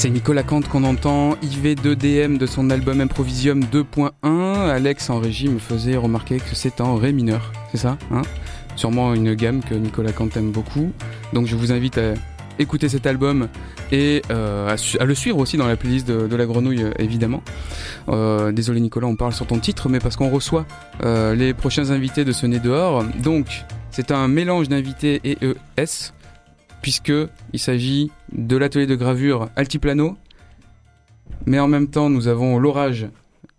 [0.04, 4.70] C'est Nicolas Kant qu'on entend, IV2DM de son album Improvisium 2.1.
[4.70, 8.24] Alex en régie me faisait remarquer que c'est en Ré mineur, c'est ça hein?
[8.76, 10.92] Sûrement une gamme que Nicolas Kant aime beaucoup.
[11.32, 12.16] Donc je vous invite à
[12.60, 13.48] écouter cet album
[13.94, 17.42] et euh, à, le suivre aussi dans la playlist de, la grenouille évidemment.
[18.10, 20.66] Euh, désolé Nicolas, on parle sur ton titre, mais parce qu'on reçoit
[21.06, 23.06] euh, les prochains invités de ce nez dehors.
[23.24, 25.38] Donc c'est un mélange d'invités et
[25.78, 26.12] ES
[26.84, 30.18] puisqu'il s'agit de l'atelier de gravure Altiplano.
[31.48, 33.08] Mais en même temps, nous avons l'orage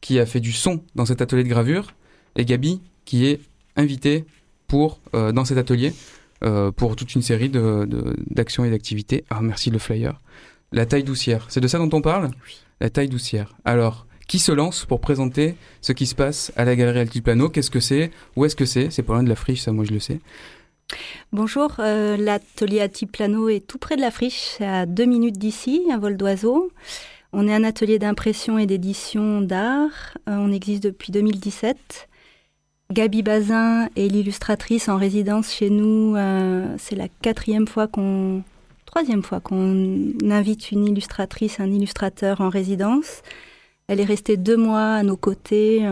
[0.00, 1.94] qui a fait du son dans cet atelier de gravure,
[2.36, 3.40] et Gabi qui est
[3.76, 4.26] invitée
[4.68, 5.92] pour, euh, dans cet atelier
[6.44, 9.24] euh, pour toute une série d'actions et d'activités.
[9.30, 10.20] Ah, merci le flyer.
[10.72, 12.30] La taille doucière, c'est de ça dont on parle?
[12.80, 13.54] La taille doucière.
[13.64, 17.48] Alors, qui se lance pour présenter ce qui se passe à la galerie Altiplano?
[17.48, 18.10] Qu'est-ce que c'est?
[18.36, 18.90] Où est-ce que c'est?
[18.90, 20.20] C'est pas loin de la friche, ça moi je le sais.
[21.32, 25.98] Bonjour, euh, l'atelier Altiplano est tout près de la friche, à deux minutes d'ici, un
[25.98, 26.70] vol d'oiseau.
[27.32, 30.16] On est un atelier d'impression et d'édition d'art.
[30.28, 32.08] Euh, on existe depuis 2017.
[32.92, 36.14] Gabi Bazin est l'illustratrice en résidence chez nous.
[36.16, 43.22] Euh, c'est la quatrième troisième fois qu'on invite une illustratrice, un illustrateur en résidence.
[43.88, 45.84] Elle est restée deux mois à nos côtés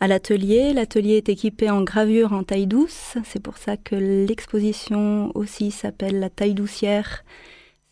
[0.00, 0.72] à l'atelier.
[0.72, 3.16] L'atelier est équipé en gravure en taille douce.
[3.24, 7.24] C'est pour ça que l'exposition aussi s'appelle la taille doucière.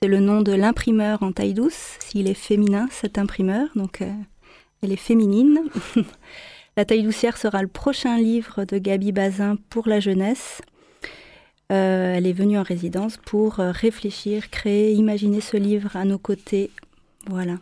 [0.03, 1.97] C'est le nom de l'imprimeur en taille douce.
[2.01, 4.12] S'il est féminin, cet imprimeur, donc euh,
[4.83, 5.61] elle est féminine.
[6.77, 10.62] la taille doucière sera le prochain livre de Gabi Bazin pour la jeunesse.
[11.71, 16.16] Euh, elle est venue en résidence pour euh, réfléchir, créer, imaginer ce livre à nos
[16.16, 16.71] côtés.
[17.27, 17.57] Voilà.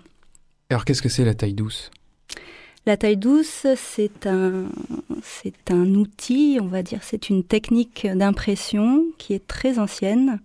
[0.71, 1.91] Alors qu'est-ce que c'est la taille douce?
[2.87, 9.45] La taille douce, c'est un, outil, on va dire, c'est une technique d'impression qui est
[9.45, 10.39] très ancienne,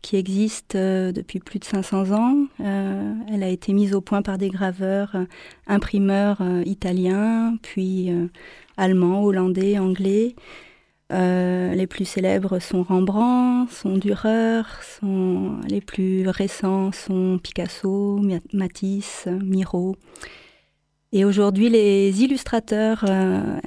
[0.00, 2.46] qui existe euh, depuis plus de 500 ans.
[2.60, 5.24] Euh, elle a été mise au point par des graveurs, euh,
[5.66, 8.10] imprimeurs italiens, puis
[8.78, 10.34] allemands, hollandais, anglais.
[11.10, 14.62] les plus célèbres sont Rembrandt, sont Dürer,
[14.98, 18.20] sont les plus récents sont Picasso,
[18.54, 19.96] Matisse, Miro.
[21.14, 23.60] Et aujourd'hui, les illustrateurs euh,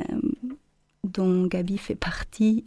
[1.06, 2.66] dont Gabi fait partie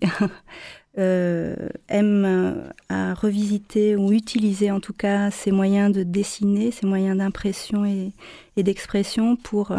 [0.98, 1.54] euh,
[1.90, 2.54] aiment euh,
[2.88, 8.14] à revisiter ou utiliser en tout cas ces moyens de dessiner, ces moyens d'impression et,
[8.56, 9.76] d'expression pour,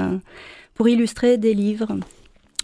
[0.75, 1.97] pour illustrer des livres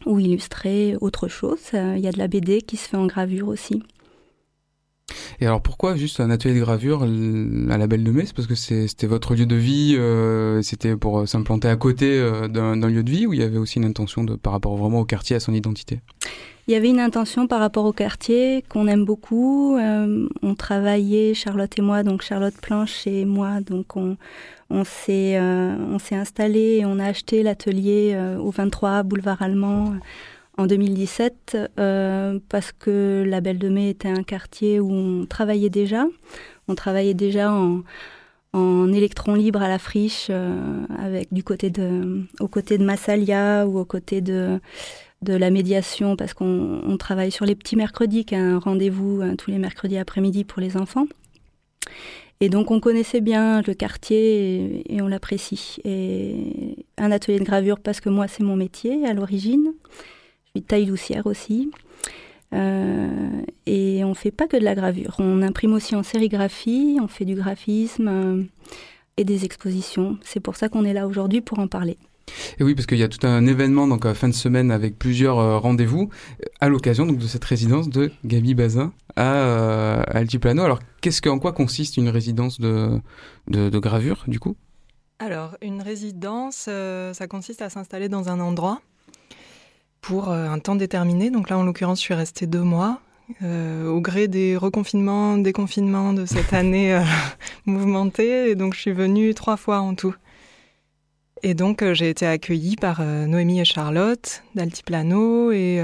[0.06, 1.60] ou illustrer autre chose.
[1.74, 3.82] Il y a de la BD qui se fait en gravure aussi.
[5.40, 8.48] Et alors pourquoi juste un atelier de gravure à la Belle de Mai C'est parce
[8.48, 12.76] que c'était votre lieu de vie, euh, c'était pour euh, s'implanter à côté euh, d'un
[12.76, 15.06] lieu de vie ou il y avait aussi une intention de, par rapport vraiment au
[15.06, 16.02] quartier, à son identité?
[16.68, 19.78] Il y avait une intention par rapport au quartier qu'on aime beaucoup.
[19.78, 24.18] on travaillait, Charlotte et moi, donc Charlotte Planche et moi, donc on,
[24.70, 25.38] on s'est
[26.12, 29.94] installé et on a acheté l'atelier au 23 boulevard Allemand
[30.58, 35.70] en 2017 euh, parce que la Belle de Mai était un quartier où on travaillait
[35.70, 36.06] déjà.
[36.68, 37.84] On travaillait déjà en,
[38.54, 43.68] en électron libre à la friche, euh, avec du côté de, aux côtés de Massalia
[43.68, 44.60] ou aux côtés de,
[45.22, 49.36] de la médiation, parce qu'on travaille sur les petits mercredis, qui a un rendez-vous euh,
[49.36, 51.06] tous les mercredis après-midi pour les enfants.
[52.40, 55.78] Et donc on connaissait bien le quartier et on l'apprécie.
[55.84, 59.74] Et un atelier de gravure parce que moi c'est mon métier à l'origine
[60.62, 61.72] taille doucière aussi.
[62.54, 65.16] Euh, et on fait pas que de la gravure.
[65.20, 68.44] On imprime aussi en sérigraphie, on fait du graphisme euh,
[69.18, 70.18] et des expositions.
[70.24, 71.98] C'est pour ça qu'on est là aujourd'hui pour en parler.
[72.60, 74.98] Et oui, parce qu'il y a tout un événement donc à fin de semaine avec
[74.98, 76.10] plusieurs euh, rendez-vous
[76.60, 80.64] à l'occasion donc de cette résidence de Gabi Bazin à, Altiplano.
[80.64, 83.00] Alors, qu'est-ce que, en quoi consiste une résidence de,
[83.48, 84.56] de, gravure du coup?
[85.20, 86.70] Alors, une résidence,
[87.14, 88.82] ça consiste à s'installer dans un endroit
[90.08, 91.30] pour euh, un temps déterminé.
[91.30, 93.02] Donc là, en l'occurrence, je suis restée deux mois.
[93.44, 97.02] Euh, au gré des reconfinements, déconfinements de cette année euh,
[97.66, 98.50] mouvementée.
[98.50, 100.16] Et donc, je suis venue trois fois en tout.
[101.44, 105.52] Et donc, j'ai été accueillie par Noémie et Charlotte d'Altiplano.
[105.52, 105.80] Et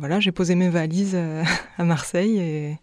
[0.00, 1.16] voilà, j'ai posé mes valises
[1.78, 2.38] à Marseille.
[2.40, 2.78] Et,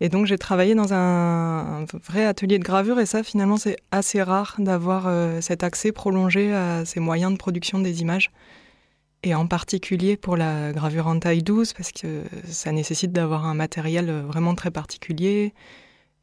[0.00, 3.00] et donc, j'ai travaillé dans un, un, vrai atelier de gravure.
[3.00, 5.10] Et ça, finalement, c'est assez rare d'avoir
[5.42, 8.30] cet accès prolongé à ces moyens de production des images
[9.22, 13.54] et en particulier pour la gravure en taille douce, parce que ça nécessite d'avoir un
[13.54, 15.52] matériel vraiment très particulier,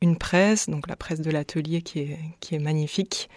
[0.02, 3.30] une presse, donc la presse de l'atelier qui est, qui est magnifique,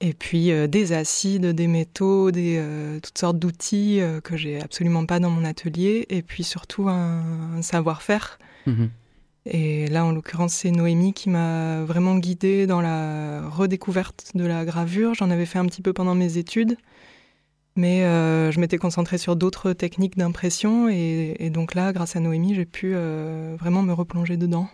[0.00, 4.60] et puis euh, des acides, des métaux, des, euh, toutes sortes d'outils euh, que j'ai
[4.60, 8.38] absolument pas dans mon atelier, et puis surtout un, savoir-faire.
[8.66, 8.90] Mhm.
[9.46, 14.64] Et là, en l'occurrence, c'est Noémie qui m'a vraiment guidée dans la redécouverte de la
[14.64, 15.14] gravure.
[15.14, 16.76] J'en avais fait un petit peu pendant mes études,
[17.76, 20.88] mais euh, je m'étais concentrée sur d'autres techniques d'impression.
[20.88, 24.68] Et, donc là, grâce à Noémie, j'ai pu euh, vraiment me replonger dedans.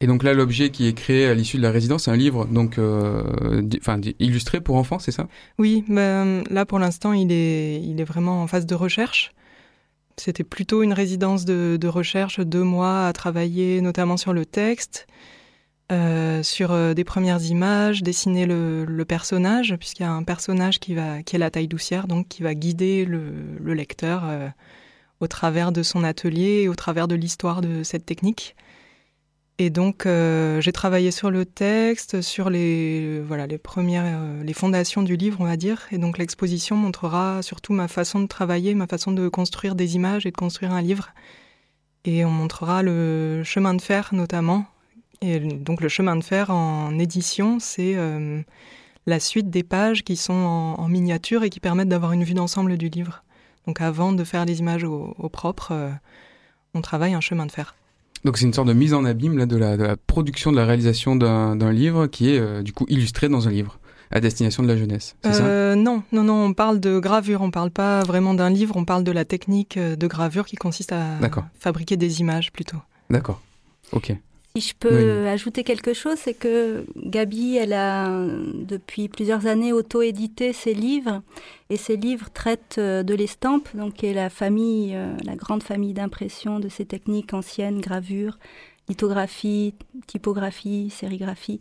[0.00, 2.46] Et donc là, l'objet qui est créé à l'issue de la résidence, c'est un livre
[2.46, 5.28] donc, euh, enfin, illustré pour enfants, c'est ça?
[5.58, 9.32] Oui, ben, là pour l'instant, il est, il est vraiment en phase de recherche.
[10.16, 15.06] C'était plutôt une résidence de, recherche, deux mois à travailler notamment sur le texte,
[15.92, 20.94] euh, sur euh, des premières images, dessiner le, personnage, puisqu'il y a un personnage qui,
[20.94, 24.48] va, qui est la taille doucière, donc qui va guider le, lecteur euh,
[25.20, 28.56] au travers de son atelier et au travers de l'histoire de cette technique.
[29.58, 35.14] Et donc, j'ai travaillé sur le texte, sur les, voilà, les premières, les fondations du
[35.14, 35.86] livre, on va dire.
[35.92, 40.26] Et donc, l'exposition montrera surtout ma façon de travailler, ma façon de construire des images
[40.26, 41.10] et de construire un livre.
[42.04, 44.66] Et on montrera le chemin de fer, notamment.
[45.24, 48.42] Et donc, le chemin de fer en édition, c'est euh,
[49.06, 52.76] la suite des pages qui sont en, miniature et qui permettent d'avoir une vue d'ensemble
[52.76, 53.22] du livre.
[53.66, 55.72] Donc, avant de faire les images au, au propre,
[56.74, 57.74] on travaille un chemin de fer.
[58.24, 61.14] Donc c'est une sorte de mise en abîme là, de, la, production, de la réalisation
[61.14, 63.78] d'un livre qui est euh, du coup illustré dans un livre
[64.10, 65.16] à destination de la jeunesse.
[65.26, 68.84] Euh, Non, non, non, on parle de gravure, on parle pas vraiment d'un livre, on
[68.84, 71.18] parle de la technique euh, de gravure qui consiste à
[71.58, 72.78] fabriquer des images plutôt.
[73.10, 73.40] D'accord,
[73.92, 74.14] ok.
[74.56, 80.52] Si je peux ajouter quelque chose, c'est que Gabi, elle a depuis plusieurs années auto-édité
[80.52, 81.22] ses livres
[81.70, 85.64] et ses livres traitent euh, de l'estampe, donc qui est la famille, euh, la grande
[85.64, 88.38] famille d'impression de ces techniques anciennes, gravure,
[88.88, 89.74] lithographie,
[90.06, 91.58] typographie, sérigraphie.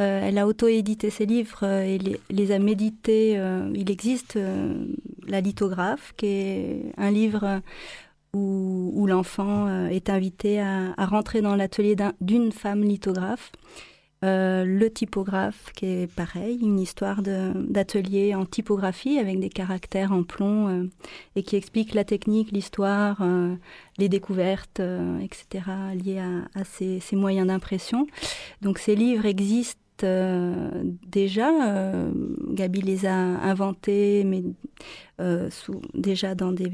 [0.00, 3.38] Euh, elle a auto-édité ses livres et les, les a médités.
[3.74, 4.38] il existe
[5.26, 7.60] la lithographe, qui est un livre
[8.34, 13.52] où, l'enfant euh, est invité à, rentrer dans l'atelier d'une femme lithographe.
[14.24, 20.24] Euh, le typographe, qui est pareil, une histoire d'atelier en typographie avec des caractères en
[20.24, 20.84] plomb euh,
[21.36, 23.24] et qui explique la technique, l'histoire,
[23.96, 24.80] les découvertes,
[25.22, 25.64] etc.,
[25.94, 28.08] liées à, ces, ces, moyens d'impression.
[28.60, 30.70] Donc ces livres existent euh,
[31.06, 31.50] déjà.
[31.50, 32.10] Euh,
[32.50, 34.42] Gabi les a inventés, mais
[35.20, 35.48] euh,
[35.94, 36.68] déjà dans des,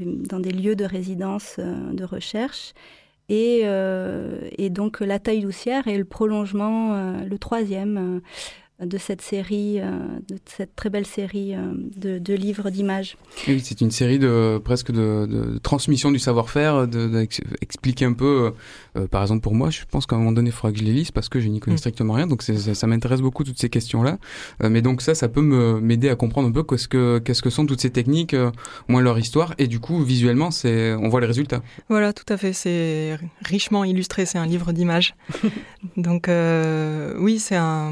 [0.51, 2.73] lieux de résidence de recherche.
[3.29, 3.63] Et,
[4.69, 8.21] donc la taille doucière est le prolongement, le troisième
[8.79, 13.17] de cette série, de cette très belle série de, livres d'images.
[13.47, 18.53] Oui, c'est une série de presque de, transmission du savoir-faire, d'expliquer un peu.
[18.95, 20.83] Euh, par exemple, pour moi, je pense qu'à un moment donné, il faudra que je
[20.83, 21.79] les lise parce que je n'y connais mm.
[21.79, 22.27] strictement rien.
[22.27, 24.17] Donc ça, m'intéresse beaucoup toutes ces questions-là.
[24.61, 27.65] mais donc ça, ça peut m'aider à comprendre un peu qu'est-ce que qu'est-ce que sont
[27.65, 29.53] toutes ces techniques, au moins leur histoire.
[29.57, 31.61] Et du coup, visuellement, c'est on voit les résultats.
[31.89, 32.53] Voilà, tout à fait.
[32.53, 34.25] C'est richement illustré.
[34.25, 35.15] C'est un livre d'images.
[35.97, 36.29] donc
[37.17, 37.91] oui, c'est un,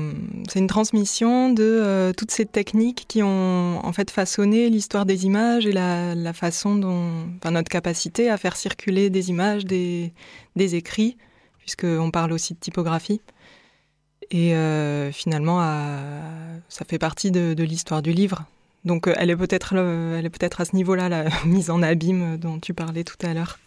[0.49, 5.25] c'est une transmission de euh, toutes ces techniques qui ont en fait façonné l'histoire des
[5.25, 10.13] images et la, façon dont, enfin, notre capacité à faire circuler des images, des,
[10.55, 11.17] des écrits,
[11.59, 13.21] puisqu'on parle aussi de typographie.
[14.31, 15.59] Et euh, finalement,
[16.69, 18.45] ça fait partie de, de l'histoire du livre.
[18.85, 22.37] Donc, euh, elle est peut-être, elle est peut-être à ce niveau-là la mise en abîme
[22.37, 23.59] dont tu parlais tout à l'heure.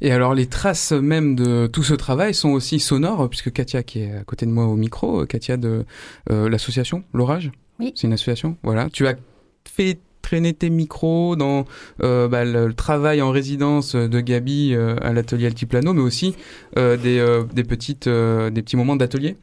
[0.00, 4.00] Et alors les traces même de tout ce travail sont aussi sonores, puisque Katia qui
[4.00, 5.84] est à côté de moi au micro, euh, Katia de
[6.30, 7.92] euh, l'association L'Orage, oui.
[7.94, 8.88] c'est une association, voilà.
[8.90, 9.16] Tu as
[9.70, 11.66] fait traîner tes micros dans
[12.02, 16.34] euh, bah, le, travail en résidence de Gabi à l'atelier Altiplano, mais aussi
[16.76, 19.36] des, des, petites, des petits moments d'atelier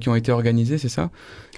[0.00, 1.10] qui ont été organisés, c'est ça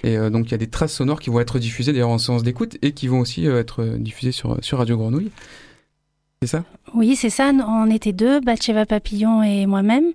[0.05, 2.43] Et donc il y a des traces sonores qui vont être diffusées d'ailleurs en séance
[2.43, 5.31] d'écoute et qui vont aussi être diffusées sur, sur Radio Grenouille.
[6.43, 6.65] C'est ça?
[6.95, 7.51] Oui, c'est ça.
[7.67, 10.13] On était deux, Batcheva Papillon et moi-même.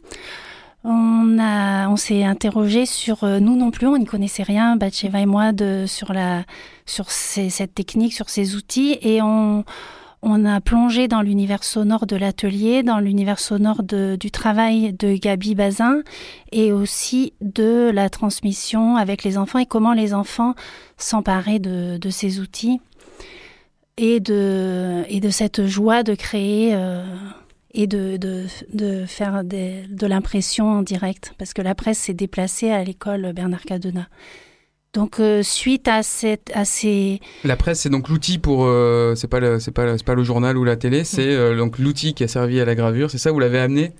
[0.83, 5.21] On a, on s'est interrogé sur euh, nous non plus, on n'y connaissait rien, Batcheva
[5.21, 6.43] et moi, de, sur la,
[6.85, 9.63] sur cette technique, sur ces outils, et on,
[10.21, 15.53] on a plongé dans l'univers sonore de l'atelier, dans l'univers sonore du travail de Gabi
[15.53, 16.01] Bazin
[16.51, 20.55] et aussi de la transmission avec les enfants et comment les enfants
[20.97, 22.79] s'emparaient de, de ces outils
[23.97, 27.03] et de, et de cette joie de créer euh,
[27.73, 32.13] et de, de, de faire des, de l'impression en direct, parce que la presse s'est
[32.13, 34.07] déplacée à l'école Bernard Cadena.
[34.93, 39.27] Donc euh, suite à cette à ces la presse c'est donc l'outil pour euh, c'est
[39.27, 42.23] pas le, c'est pas c'est pas le journal ou la télé c'est donc l'outil qui
[42.23, 43.93] a servi à la gravure c'est ça vous l'avez amené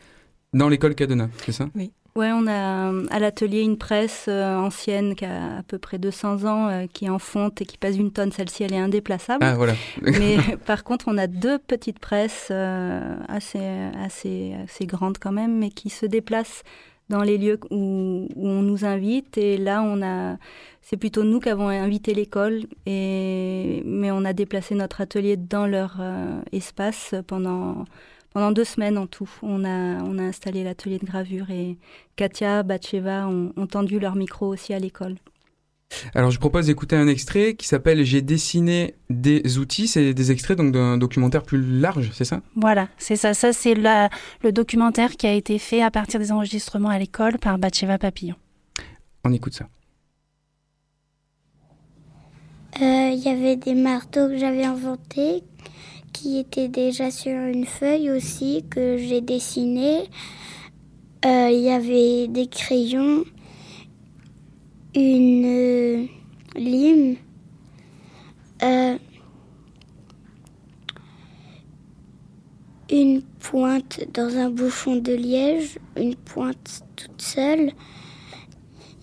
[0.54, 1.68] dans l'école Cadena c'est ça?
[1.74, 5.98] Oui Ouais, on a à l'atelier une presse euh, ancienne qui a à peu près
[5.98, 8.32] 200 ans, euh, qui est en fonte et qui pèse une tonne.
[8.32, 9.44] Celle-ci, elle est indéplaçable.
[9.44, 9.74] Ah, voilà.
[10.02, 13.66] Mais par contre, on a deux petites presses euh, assez,
[14.00, 16.62] assez, assez grandes quand même, mais qui se déplacent
[17.10, 19.36] dans les lieux où, où on nous invite.
[19.40, 20.38] Et là, on a,
[20.84, 25.66] c'est plutôt nous qui avons invité l'école, et mais on a déplacé notre atelier dans
[25.66, 26.00] leur
[26.52, 27.86] espace pendant
[28.34, 29.30] pendant deux semaines en tout.
[29.42, 31.78] On a, on a installé l'atelier de gravure et
[32.16, 35.16] Katia, Batcheva ont, ont tendu leur micro aussi à l'école.
[36.16, 39.88] Alors je propose d'écouter un extrait qui s'appelle J'ai dessiné des outils.
[39.88, 42.42] C'est des extraits donc d'un documentaire plus large, c'est ça?
[42.56, 43.34] Voilà, c'est ça.
[43.34, 47.58] Ça c'est le documentaire qui a été fait à partir des enregistrements à l'école par
[47.58, 48.36] Batcheva Papillon.
[49.24, 49.68] On écoute ça.
[52.80, 55.44] Il euh, y avait des marteaux que j'avais inventés
[56.14, 60.04] qui était déjà sur une feuille aussi que j'ai dessiné.
[61.26, 63.26] Euh, il y avait des crayons,
[64.96, 66.06] une euh,
[66.56, 67.18] lime,
[68.62, 68.98] euh,
[72.92, 77.72] une pointe dans un bouchon de liège, une pointe toute seule.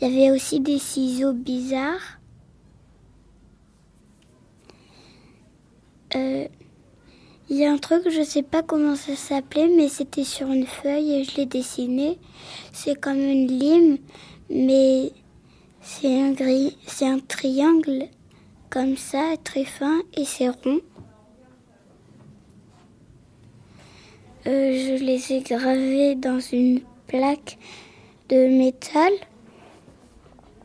[0.01, 2.21] Il y avait aussi des ciseaux bizarres.
[7.53, 10.67] Il y a un truc, je sais pas comment ça s'appelait, mais c'était sur une
[10.67, 12.17] feuille et je l'ai dessiné.
[12.73, 13.99] C'est comme une lime,
[14.49, 15.11] mais
[15.81, 18.05] c'est un gris, c'est un triangle
[18.71, 20.79] comme ça, très fin et c'est rond.
[24.47, 27.59] Euh, je les ai gravés dans une plaque
[28.29, 29.13] de métal.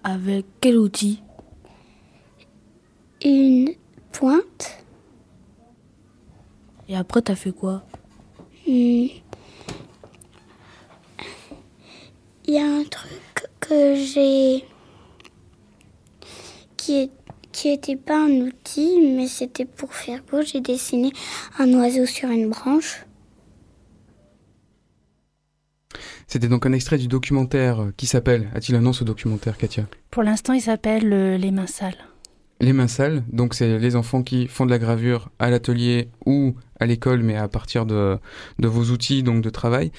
[0.03, 1.23] Avec quel outil?
[3.23, 3.73] Une
[4.11, 4.84] pointe.
[6.87, 7.83] Et après, t'as fait quoi?
[8.67, 9.21] Il
[12.47, 14.63] y a un truc que j'ai
[16.77, 17.09] qui
[17.51, 20.41] qui était pas un outil, mais c'était pour faire beau.
[20.41, 21.11] J'ai dessiné
[21.57, 23.05] un oiseau sur une branche.
[26.27, 28.49] C'était donc un extrait du documentaire qui s'appelle.
[28.53, 29.85] A-t-il un nom ce documentaire, Katia?
[30.11, 31.95] Pour l'instant, il s'appelle euh, Les mains sales.
[32.59, 36.55] Les mains sales, donc c'est les enfants qui font de la gravure à l'atelier ou
[36.79, 38.17] à l'école, mais à partir de,
[38.59, 39.91] de vos outils donc de travail,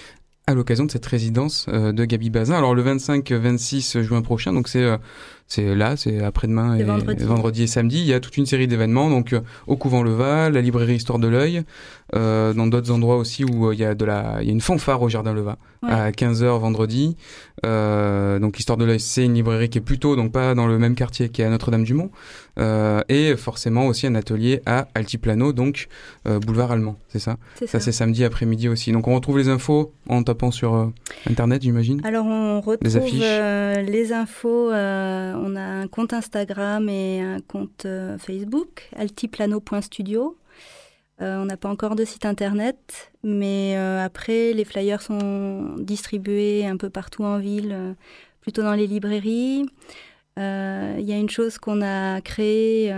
[0.47, 2.57] à l'occasion de cette résidence euh, de Gabi Bazin.
[2.57, 4.97] Alors le 25-26 juin prochain, donc c'est euh,
[5.49, 7.63] c'est là, c'est après-demain et, vendredi.
[7.63, 8.01] et samedi.
[8.01, 11.19] Il y a toute une série d'événements, donc euh, au couvent Leval, la librairie Histoire
[11.19, 11.63] de l'œil,
[12.15, 14.61] euh, dans d'autres endroits aussi où il y a de la, il y a une
[14.61, 15.57] fanfare au jardin Leval
[15.89, 17.17] à 15h vendredi.
[17.65, 20.79] Euh, donc Histoire de l'œil, c'est une librairie qui est plutôt donc pas dans le
[20.79, 22.11] même quartier qu'à Notre-Dame-du-Mont,
[22.59, 25.89] euh, et forcément aussi un atelier à Altiplano, donc
[26.27, 27.37] euh, boulevard Allemand, c'est ça?
[27.67, 28.93] Ça, c'est samedi après-midi aussi.
[28.93, 30.87] Donc on retrouve les infos en tapant sur euh,
[31.29, 32.01] internet, j'imagine?
[32.05, 34.71] Alors on retrouve les, les infos.
[35.43, 37.87] On a un compte Instagram et un compte
[38.19, 40.37] Facebook, altiplano.studio.
[41.23, 46.67] Euh, on n'a pas encore de site internet, mais euh, après, les flyers sont distribués
[46.67, 47.95] un peu partout en ville, euh,
[48.43, 49.67] plutôt dans les librairies.
[50.39, 52.93] Il y a une chose qu'on a créée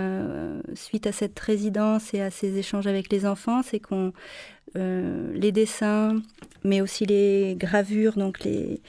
[0.75, 4.13] suite à cette résidence et à ces échanges avec les enfants, c'est qu'on
[4.75, 6.17] les dessins,
[6.65, 8.81] mais aussi les gravures, donc les,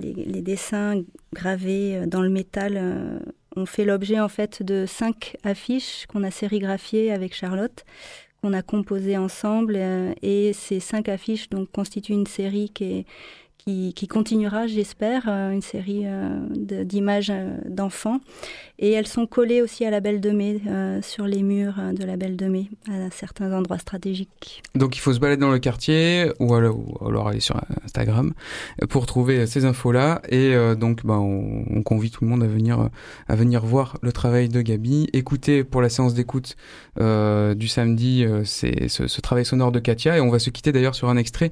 [0.00, 1.02] les dessins
[1.34, 3.20] gravés dans le métal,
[3.56, 7.84] ont fait l'objet en fait de cinq affiches qu'on a sérigraphiées avec Charlotte
[8.42, 13.06] qu'on a composé ensemble euh, et ces cinq affiches donc constituent une série qui est
[13.94, 16.38] qui, continuera, j'espère, euh, une série euh,
[16.84, 18.20] d'images euh, d'enfants.
[18.78, 20.60] Et elles sont collées aussi à la Belle de Mai,
[21.02, 24.62] sur les murs de la Belle de Mai, à certains endroits stratégiques.
[24.76, 28.34] Donc il faut se balader dans le quartier ou alors, aller sur Instagram
[28.88, 30.22] pour trouver ces infos-là.
[30.28, 32.88] Et donc ben, on, convie tout le monde à venir,
[33.26, 36.54] à venir voir le travail de Gabi, écouter pour la séance d'écoute
[37.00, 40.18] du samedi ce, travail sonore de Katia.
[40.18, 41.50] Et on va se quitter d'ailleurs sur un extrait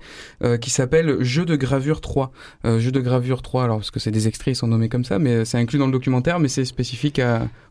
[0.61, 2.33] qui s'appelle Jeu de gravure 3,
[2.65, 5.05] euh, jeu de gravure 3, alors parce que c'est des extraits, ils sont nommés comme
[5.05, 7.21] ça, mais c'est inclus dans le documentaire, mais c'est spécifique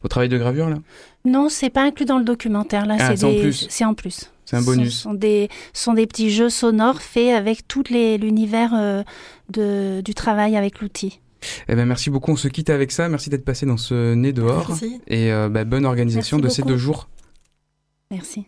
[0.04, 0.78] au travail de gravure là?
[1.24, 3.68] Non, c'est pas inclus dans le documentaire là, ah, c'est en plus.
[3.70, 4.30] C'est en plus.
[4.46, 4.96] C'est un bonus.
[4.96, 10.56] Ce sont des, sont des petits jeux sonores faits avec tout l'univers euh, du travail
[10.56, 11.20] avec l'outil.
[11.68, 13.10] Eh ben merci beaucoup, on se quitte avec ça.
[13.10, 14.68] Merci d'être passé dans ce nez dehors.
[14.70, 15.02] Merci.
[15.08, 17.10] Et euh, bah, bonne organisation de ces deux jours.
[18.12, 18.46] Merci.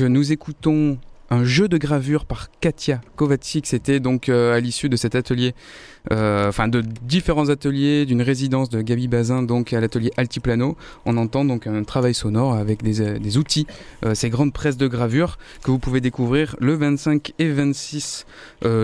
[0.00, 3.66] Nous écoutons un jeu de gravure par Katia Kovacic.
[3.66, 5.54] C'était donc à l'issue de cet atelier
[6.10, 10.76] euh, enfin de différents ateliers, d'une résidence de Gabi Bazin donc à l'atelier Altiplano.
[11.04, 13.66] On entend donc un travail sonore avec des, euh, des outils,
[14.04, 18.26] euh, ces grandes presses de gravure que vous pouvez découvrir le 25 et 26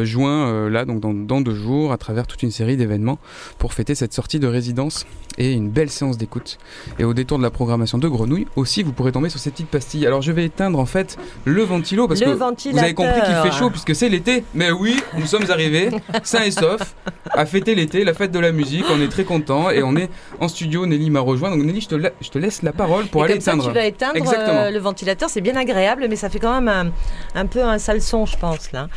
[0.02, 3.18] juin là donc dans, dans, deux jours à travers toute une série d'événements
[3.58, 5.06] pour fêter cette sortie de résidence
[5.38, 6.58] et une belle séance d'écoute.
[6.98, 9.68] Et au détour de la programmation de Grenouille aussi vous pourrez tomber sur ces petites
[9.68, 10.06] pastilles.
[10.06, 13.56] Alors je vais éteindre en fait le ventilo parce que vous avez compris qu'il fait
[13.56, 14.44] chaud puisque c'est l'été.
[14.54, 15.90] Mais oui, nous sommes arrivés
[16.22, 16.94] sains et saufs
[17.30, 18.84] à fêter l'été, la fête de la musique.
[18.90, 20.10] On est très content et on est
[20.40, 20.86] en studio.
[20.86, 21.50] Nelly m'a rejoint.
[21.50, 23.66] Donc Nelly, je te, je te laisse la parole pour aller éteindre.
[23.66, 25.28] tu vas éteindre euh, le ventilateur.
[25.28, 26.92] C'est bien agréable, mais ça fait quand même
[27.34, 28.88] un, peu un sale son, je pense là.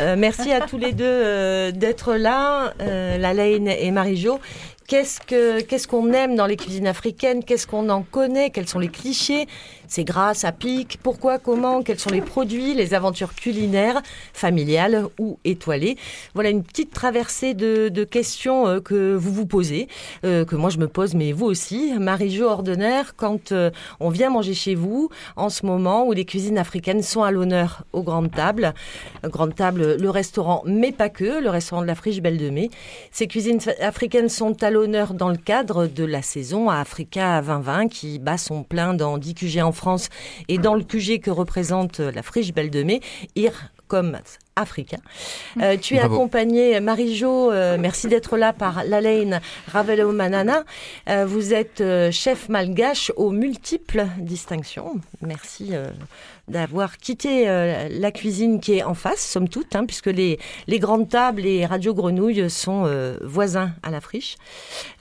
[0.00, 4.40] Euh, merci à tous les deux euh, d'être là, la Lane et Marie-Jo.
[4.86, 7.44] Qu'est-ce qu'on aime dans les cuisines africaines?
[7.44, 8.50] Qu'est-ce qu'on en connaît?
[8.50, 9.46] Quels sont les clichés?
[9.92, 10.98] C'est gras, ça pique.
[11.02, 14.00] Pourquoi, comment, quels sont les produits, les aventures culinaires,
[14.32, 15.98] familiales ou étoilées?
[16.32, 19.88] Voilà une petite traversée de, questions euh, que vous vous posez,
[20.24, 21.92] euh, que moi je me pose, mais vous aussi.
[21.98, 23.70] Marie-Jo Ordener, quand euh,
[24.00, 27.84] on vient manger chez vous, en ce moment où les cuisines africaines sont à l'honneur
[27.92, 28.72] aux grandes tables,
[29.24, 32.70] grande table, le restaurant, mais pas que, le restaurant de la Friche Belle de Mai.
[33.10, 37.88] Ces cuisines africaines sont à l'honneur dans le cadre de la saison à Africa 2020
[37.88, 39.81] qui bat son plein dans 10 QG en France
[40.48, 43.00] Et dans le QG que représente la friche Belle de Mai,
[43.36, 43.52] IR
[43.88, 44.18] comme
[44.56, 44.98] africain.
[45.60, 50.64] Euh, tu es accompagné, Marie-Jo, euh, merci d'être là, par Lalaine Ravelo Manana.
[51.08, 55.00] Euh, vous êtes chef malgache aux multiples distinctions.
[55.20, 55.72] Merci
[56.48, 60.78] d'avoir quitté euh, la cuisine qui est en face, somme toute, hein, puisque les, les
[60.78, 64.36] grandes tables et Radio Grenouille sont euh, voisins à la friche.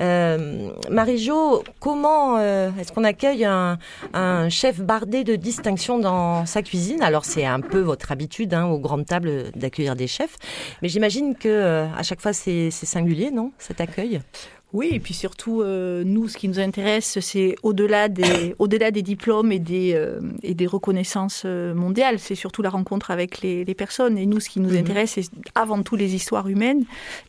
[0.01, 3.77] Euh, Marie-Jo, comment est-ce qu'on accueille un,
[4.13, 7.01] un, chef bardé de distinction dans sa cuisine?
[7.01, 10.37] Alors c'est un peu votre habitude hein, aux grandes tables d'accueillir des chefs,
[10.81, 14.21] mais j'imagine que à chaque fois c'est singulier, non, cet accueil?
[14.73, 19.01] Oui, et puis surtout, euh, nous, ce qui nous intéresse, c'est au-delà des, au-delà des
[19.01, 23.65] diplômes et des, euh, et des reconnaissances euh, mondiales, c'est surtout la rencontre avec les,
[23.65, 24.17] les, personnes.
[24.17, 24.77] Et nous, ce qui nous mhm.
[24.77, 26.85] intéresse, c'est avant tout les histoires humaines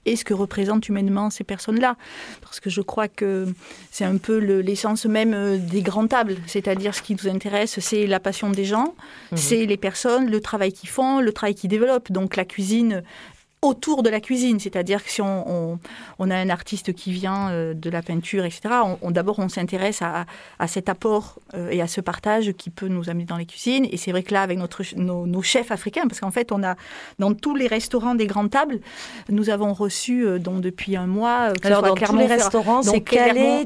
[0.06, 1.96] et ce que représentent humainement ces personnes-là.
[2.42, 3.48] Parce que je crois que
[3.90, 6.36] c'est un peu l'essence même des grandes tables.
[6.46, 8.94] C'est-à-dire, ce qui nous intéresse, c'est la passion des gens,
[9.32, 9.38] mhm.
[9.38, 12.12] c'est les personnes, le travail qu'ils font, le travail qu'ils développent.
[12.12, 13.02] Donc, la cuisine,
[13.62, 14.58] autour de la cuisine.
[14.58, 15.78] C'est-à-dire que si on,
[16.18, 18.62] on, a un artiste qui vient euh, de la peinture, etc.,
[19.00, 20.26] on, d'abord on s'intéresse à,
[20.58, 23.86] à, cet apport euh, et à ce partage qui peut nous amener dans les cuisines.
[23.90, 26.74] Et c'est vrai que là, avec notre, nos, chefs africains, parce qu'en fait, on a
[27.18, 28.80] dans tous les restaurants des grandes tables,
[29.28, 31.52] nous avons reçu euh, donc depuis un mois.
[31.62, 33.64] Alors dans tous les restaurants, c'est Calais,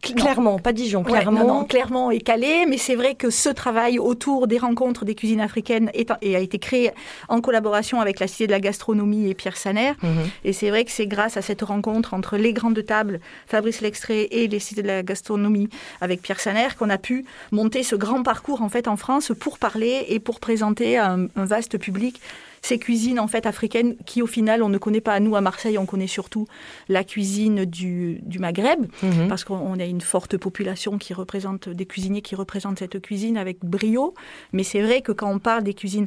[0.00, 1.64] Clairement, pas Dijon, clairement.
[1.64, 5.90] clairement et Calais, mais c'est vrai que ce travail autour des rencontres des cuisines africaines
[5.94, 6.90] est, et a été créé
[7.28, 9.92] en collaboration avec la Cité de la Gastronomie et Pierre Saner.
[10.02, 10.30] Mhm.
[10.44, 14.28] Et c'est vrai que c'est grâce à cette rencontre entre les grandes tables, Fabrice Lextrait
[14.30, 15.68] et les Cités de la Gastronomie
[16.00, 19.58] avec Pierre Saner qu'on a pu monter ce grand parcours en fait en France pour
[19.58, 22.20] parler et pour présenter à un vaste public
[22.62, 25.18] ces cuisines en fait africaines qui au final on ne connaît pas.
[25.20, 26.46] Nous à Marseille, on connaît surtout
[26.88, 29.28] la cuisine du, Maghreb mhm.
[29.28, 33.64] parce qu'on a une forte population qui représente des cuisiniers qui représentent cette cuisine avec
[33.64, 34.14] brio.
[34.52, 36.06] Mais c'est vrai que quand on parle des cuisines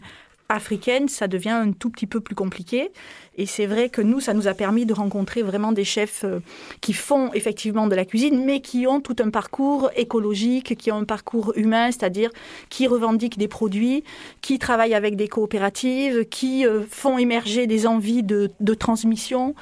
[0.49, 2.91] africaine, ça devient un tout petit peu plus compliqué.
[3.37, 6.39] Et c'est vrai que nous, ça nous a permis de rencontrer vraiment des chefs euh,
[6.81, 10.97] qui font effectivement de la cuisine, mais qui ont tout un parcours écologique, qui ont
[10.97, 12.29] un parcours humain, c'est-à-dire
[12.69, 14.03] qui revendiquent des produits,
[14.41, 19.55] qui travaillent avec des coopératives, qui euh, font émerger des envies de, transmission.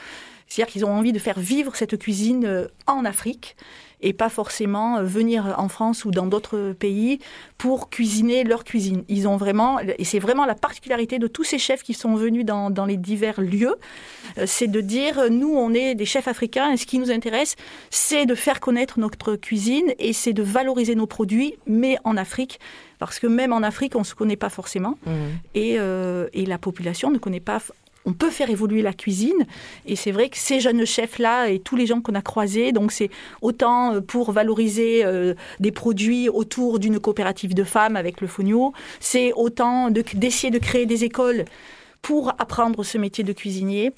[0.48, 3.56] C'est-à-dire qu'ils ont envie de faire vivre cette cuisine euh, en Afrique
[4.02, 7.20] et pas forcément euh, venir en France ou dans d'autres pays
[7.58, 9.04] pour cuisiner leur cuisine.
[9.08, 12.46] Ils ont vraiment, et c'est vraiment la particularité de tous ces chefs qui sont venus
[12.46, 13.76] dans, dans les divers lieux,
[14.38, 17.56] euh, c'est de dire, nous, on est des chefs africains et ce qui nous intéresse,
[17.90, 22.60] c'est de faire connaître notre cuisine et c'est de valoriser nos produits, mais en Afrique
[23.00, 25.12] parce que même en Afrique, on ne se connaît pas forcément, mmh.
[25.56, 27.60] et, euh, et, la population ne connaît pas
[28.06, 29.46] on peut faire évoluer la cuisine.
[29.86, 32.92] Et c'est vrai que ces jeunes chefs-là et tous les gens qu'on a croisés, donc
[32.92, 33.10] c'est
[33.42, 38.74] autant euh, pour valoriser euh, des produits autour d'une coopérative de femmes avec le Fogno,
[39.00, 41.46] c'est autant d'essayer de créer des écoles
[42.02, 43.94] pour apprendre ce métier de cuisinier.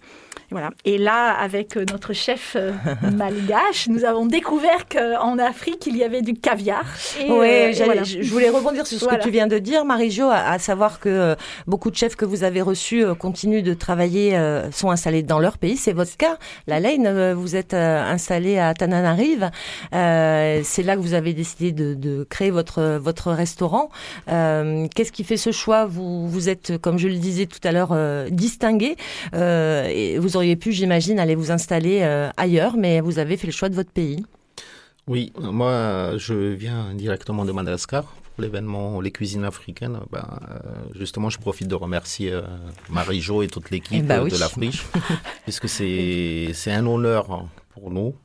[0.54, 0.70] Voilà.
[0.86, 2.74] Et là, avec euh, notre chef euh,
[3.16, 6.86] malgache, nous avons découvert qu'en Afrique, il y avait du caviar.
[7.20, 11.00] Oui, euh, je voulais rebondir sur ce que tu viens de dire, Marie-Jo, à, savoir
[11.00, 11.36] que
[11.66, 14.40] beaucoup de chefs que vous avez reçus continuent de travailler,
[14.72, 15.76] sont installés dans leur pays.
[15.76, 16.38] C'est votre cas.
[16.68, 19.50] La Lane, vous êtes installé à Tananarive.
[19.92, 23.90] C'est là que vous avez décidé de, créer votre, votre restaurant.
[24.28, 25.86] Qu'est-ce qui fait ce choix?
[25.86, 27.93] Vous, vous êtes, comme je le disais tout à l'heure,
[28.30, 28.96] distingué.
[29.34, 33.54] et vous auriez pu, j'imagine, aller vous installer euh, ailleurs, mais vous avez fait le
[33.54, 34.24] choix de votre pays.
[35.08, 40.00] Oui, moi, je viens directement de Madagascar pour l'événement Les Cuisines africaines.
[40.12, 40.60] Ben, euh,
[40.96, 42.42] justement, je profite de remercier euh,
[42.90, 44.86] Marie-Jo et toute l'équipe eh ben de la Friche,
[45.44, 48.16] puisque c'est un honneur pour nous.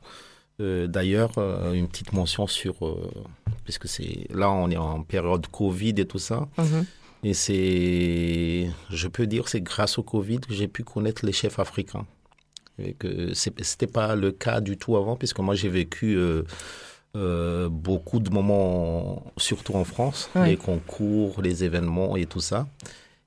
[0.60, 1.38] D'ailleurs,
[1.72, 2.74] une petite mention sur,
[3.62, 6.48] puisque c'est là, on est en période Covid et tout ça.
[6.58, 6.84] Mhm.
[7.24, 11.58] Et c'est, je peux dire, c'est grâce au Covid que j'ai pu connaître les chefs
[11.58, 12.06] africains.
[12.78, 16.44] Et que c'était pas le cas du tout avant, puisque moi j'ai vécu euh,
[17.16, 22.68] euh, beaucoup de moments, surtout en France, les concours, les événements et tout ça.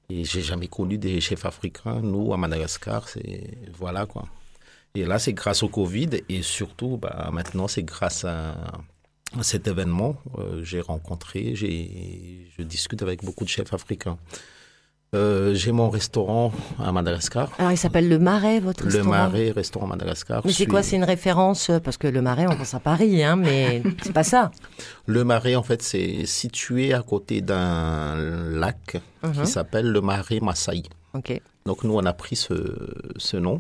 [0.10, 2.00] Et j'ai jamais connu des chefs africains.
[2.02, 4.26] Nous, à Madagascar, c'est voilà quoi.
[4.96, 8.56] Et là, c'est grâce au Covid et surtout, bah, maintenant, c'est grâce à,
[9.42, 14.18] cet événement, euh, j'ai rencontré, je discute avec beaucoup de chefs africains.
[15.14, 17.50] Euh, j'ai mon restaurant à Madagascar.
[17.58, 20.42] Alors il s'appelle Le Marais, votre restaurant Le Marais, restaurant Madagascar.
[20.46, 23.36] Mais c'est quoi C'est une référence Parce que Le Marais, on pense à Paris, hein,
[23.36, 24.52] mais c'est pas ça.
[25.08, 28.16] Le Marais, en fait, c'est situé à côté d'un
[28.52, 29.46] lac qui uh-huh.
[29.46, 30.84] s'appelle le Marais Maasai.
[31.14, 31.42] Ok.
[31.66, 32.54] Donc nous, on a pris ce,
[33.18, 33.60] ce nom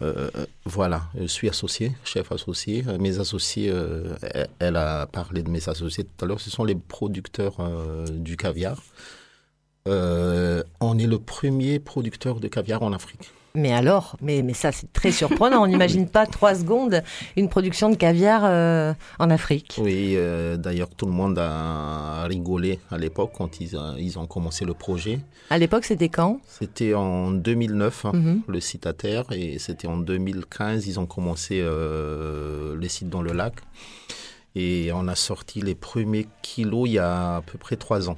[0.00, 0.30] euh,
[0.64, 2.84] voilà, je suis associé, chef associé.
[2.86, 4.14] Euh, mes associés, euh,
[4.58, 7.56] elle a parlé de mes associés tout à l'heure, ce sont les producteurs
[8.10, 8.82] du caviar.
[9.86, 13.30] on est le premier producteur de caviar en Afrique.
[13.54, 15.62] Mais alors, mais, mais ça c'est très surprenant.
[15.62, 17.02] On n'imagine pas trois secondes
[17.36, 19.80] une production de caviar euh, en Afrique.
[19.82, 24.26] Oui, euh, d'ailleurs tout le monde a rigolé à l'époque quand ils, euh, ils, ont
[24.26, 25.20] commencé le projet.
[25.50, 26.40] À l'époque c'était quand?
[26.46, 28.42] C'était en 2009, hein, mhm.
[28.46, 31.64] le site à terre, et c'était en 2015 ils ont commencé
[32.78, 33.54] les sites dans le lac.
[34.54, 38.16] Et on a sorti les premiers kilos il y a à peu près trois ans.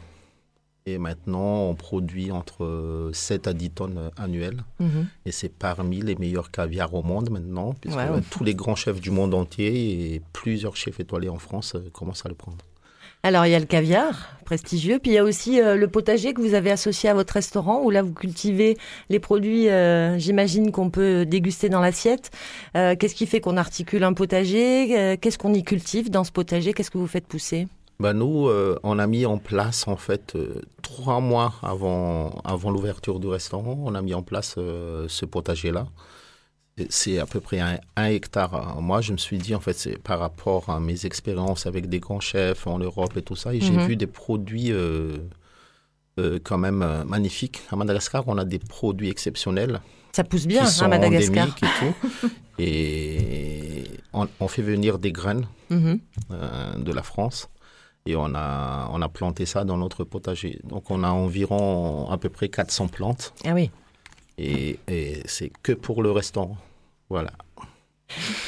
[0.87, 4.65] Et maintenant, on produit entre 7 à 10 tonnes annuelles.
[4.79, 5.07] Mhm.
[5.27, 7.99] Et c'est parmi les meilleurs caviars au monde maintenant, puisque
[8.31, 12.25] tous les grands chefs du monde entier et plusieurs chefs étoilés en France euh, commencent
[12.25, 12.59] à le prendre.
[13.23, 16.33] Alors, il y a le caviar, prestigieux, puis il y a aussi euh, le potager
[16.33, 18.79] que vous avez associé à votre restaurant, où là, vous cultivez
[19.11, 22.31] les produits, euh, j'imagine, qu'on peut déguster dans l'assiette.
[22.73, 25.19] Qu'est-ce qui fait qu'on articule un potager?
[25.21, 26.73] Qu'est-ce qu'on y cultive dans ce potager?
[26.73, 27.69] Qu'est-ce que vous faites pousser?
[28.01, 32.71] Bah nous, euh, on a mis en place en fait euh, trois mois avant avant
[32.71, 35.87] l'ouverture du restaurant, on a mis en place euh, ce potager là.
[36.89, 38.81] C'est à peu près un, hectare.
[38.81, 42.01] Moi, je me suis dit en fait, c'est par rapport à mes expériences avec des
[42.01, 43.87] grands chefs en Europe et tout ça, et j'ai mhm.
[43.87, 44.73] vu des produits
[46.17, 47.61] quand même magnifiques.
[47.71, 49.83] À Madagascar, on a des produits exceptionnels.
[50.13, 51.49] Ça pousse bien à Madagascar.
[51.49, 52.31] Et, tout.
[52.59, 53.85] et
[54.15, 56.01] on, fait venir des graines mhm.
[56.79, 57.51] de la France
[58.07, 60.59] et on a, on a planté ça dans notre potager.
[60.65, 63.35] Donc on a environ à peu près 400 plantes.
[63.45, 63.71] Ah oui.
[64.39, 66.57] Et, et c'est que pour le restaurant.
[67.09, 67.33] Voilà.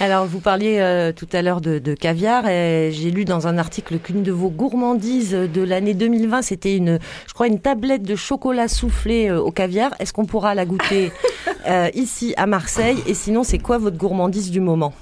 [0.01, 2.45] Alors, vous parliez euh, tout à l'heure de, de, caviar.
[2.47, 6.99] J'ai lu dans un article qu'une de vos gourmandises de l'année 2020, c'était une,
[7.29, 9.93] je crois, une tablette de chocolat soufflé euh, au caviar.
[9.99, 11.13] Est-ce qu'on pourra la goûter
[11.69, 12.99] euh, ici à Marseille?
[13.07, 14.93] Et sinon, c'est quoi votre gourmandise du moment?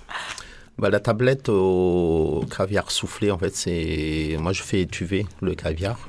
[0.80, 4.36] Bah, la tablette au caviar soufflé, en fait, c'est.
[4.40, 6.08] Moi, je fais étuver le caviar.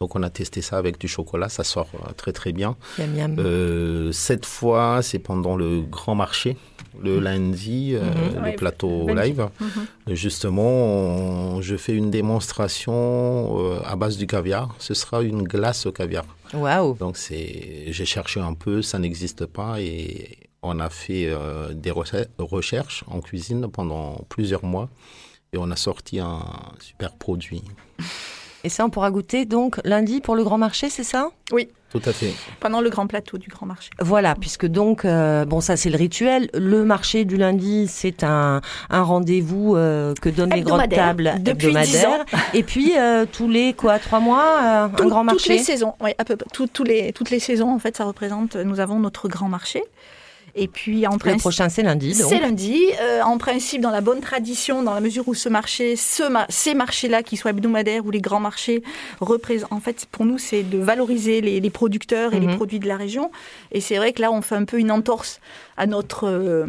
[0.00, 1.48] Donc, on a testé ça avec du chocolat.
[1.48, 2.76] Ça sort euh, très, très bien.
[2.98, 6.56] Euh, cette fois, c'est pendant le grand marché,
[7.00, 7.22] le mmh.
[7.22, 8.46] lundi, euh, mmh.
[8.46, 9.48] le plateau live.
[9.60, 10.14] Mmh.
[10.14, 14.74] Justement, je fais une démonstration à base du caviar.
[14.80, 16.24] Ce sera une glace au caviar.
[16.52, 16.94] Waouh!
[16.94, 17.84] Donc, c'est.
[17.92, 19.80] J'ai cherché un peu, ça n'existe pas.
[19.80, 24.88] Et on a fait euh, des recherches en cuisine pendant plusieurs mois
[25.52, 26.42] et on a sorti un
[26.80, 27.62] super produit.
[28.62, 31.30] Et ça, on pourra goûter donc lundi pour le grand marché, c'est ça?
[31.50, 31.68] Oui.
[31.90, 32.32] Tout à fait.
[32.60, 33.90] Pendant le grand plateau du grand marché.
[33.98, 36.50] Voilà, puisque donc, euh, bon, ça c'est le rituel.
[36.54, 42.26] Le marché du lundi, c'est un, rendez-vous euh, que donnent les grandes tables hebdomadaires.
[42.52, 42.92] Et puis,
[43.32, 47.12] tous les, quoi, trois mois, un grand marché Toutes les saisons, oui, à peu près.
[47.12, 49.82] toutes les saisons, en fait, ça représente, nous avons notre grand marché.
[50.54, 52.14] Et puis en principe, le prochain c'est lundi.
[52.14, 52.78] C'est lundi.
[53.00, 56.74] Euh, en principe, dans la bonne tradition, dans la mesure où ce marché, ce ces
[56.74, 58.82] marchés-là, qu'ils soient hebdomadaires ou les grands marchés,
[59.20, 59.72] représentent.
[59.72, 62.56] En fait, pour nous, c'est de valoriser les, producteurs et les mhm.
[62.56, 63.30] produits de la région.
[63.72, 65.40] Et c'est vrai que là, on fait un peu une entorse
[65.76, 66.66] à notre euh,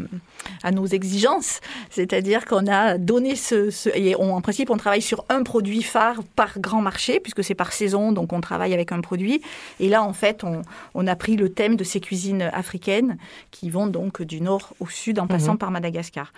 [0.63, 5.43] à nos exigences, c'est-à-dire qu'on a donné ce, et en principe on travaille sur un
[5.43, 9.41] produit phare par grand marché puisque c'est par saison, donc on travaille avec un produit.
[9.79, 10.61] Et là en fait on,
[10.93, 13.17] on a pris le thème de ces cuisines africaines
[13.51, 15.57] qui vont donc du nord au sud en passant mhm.
[15.57, 16.31] par Madagascar.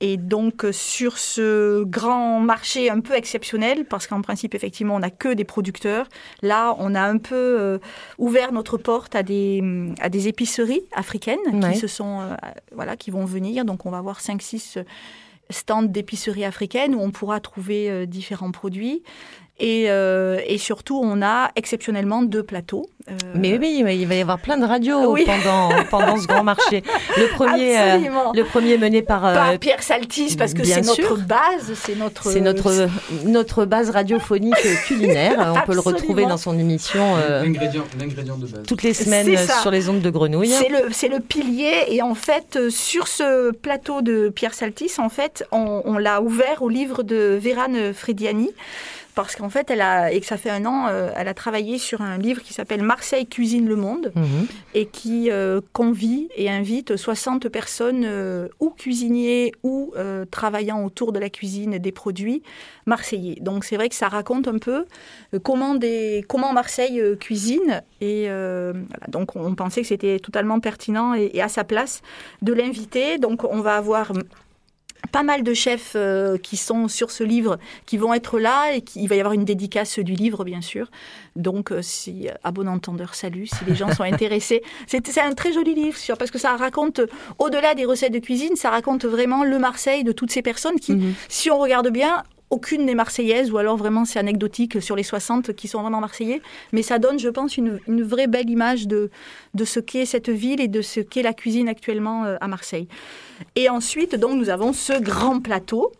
[0.00, 5.10] Et donc sur ce grand marché un peu exceptionnel, parce qu'en principe effectivement on n'a
[5.10, 6.06] que des producteurs,
[6.42, 7.78] là on a un peu euh,
[8.16, 9.62] ouvert notre porte à des,
[10.00, 11.38] à des épiceries africaines
[11.72, 12.34] qui se sont euh,
[12.72, 13.64] voilà qui vont venir.
[13.64, 14.84] Donc on va avoir 5-6
[15.50, 19.02] stands d'épiceries africaines où on pourra trouver euh, différents produits.
[19.60, 22.86] Et, euh, et, surtout, on a exceptionnellement deux plateaux.
[23.10, 26.84] Euh, mais oui, il va y avoir plein de radios pendant, pendant ce grand marché.
[27.16, 27.98] Le premier, euh,
[28.34, 32.40] le premier mené par, par Pierre Saltis, parce que c'est notre base, c'est notre, c'est
[32.40, 32.88] notre,
[33.24, 34.54] notre base radiophonique
[34.86, 35.54] culinaire.
[35.56, 38.62] On peut le retrouver dans son émission l'ingrédient, de base.
[38.66, 40.50] toutes les semaines sur les ondes de Grenouille.
[40.50, 41.86] C'est le, c'est le pilier.
[41.88, 46.62] Et en fait, sur ce plateau de Pierre Saltis, en fait, on, on l'a ouvert
[46.62, 48.50] au livre de Vérane Frediani
[49.24, 51.78] parce qu'en fait, elle a, et que ça fait un an, euh, elle a travaillé
[51.78, 54.46] sur un livre qui s'appelle Marseille cuisine le monde mhm.
[54.74, 59.92] et qui euh, convie et invite 60 personnes euh, ou cuisiniers ou
[60.30, 62.44] travaillant autour de la cuisine des produits
[62.86, 63.38] marseillais.
[63.40, 64.84] Donc c'est vrai que ça raconte un peu
[65.42, 68.28] comment, des, comment Marseille cuisine et
[69.08, 72.02] donc on pensait que c'était totalement pertinent et à sa place
[72.42, 73.18] de l'inviter.
[73.18, 74.12] Donc on va avoir
[75.12, 78.82] pas mal de chefs euh, qui sont sur ce livre qui vont être là et
[78.82, 80.90] qui, il va y avoir une dédicace du livre bien sûr.
[81.36, 85.52] Donc euh, si à bon entendeur salut si les gens sont intéressés, c'est un très
[85.52, 87.00] joli livre sûr parce que ça raconte
[87.38, 90.92] au-delà des recettes de cuisine, ça raconte vraiment le Marseille de toutes ces personnes qui
[90.92, 91.14] mhm.
[91.28, 95.52] si on regarde bien aucune n'est marseillaise, ou alors vraiment c'est anecdotique sur les 60
[95.54, 96.40] qui sont vraiment marseillais.
[96.72, 99.10] Mais ça donne, je pense, une, une vraie belle image de,
[99.54, 102.88] de ce qu'est cette ville et de ce qu'est la cuisine actuellement euh, à Marseille.
[103.56, 105.92] Et ensuite, donc, nous avons ce grand plateau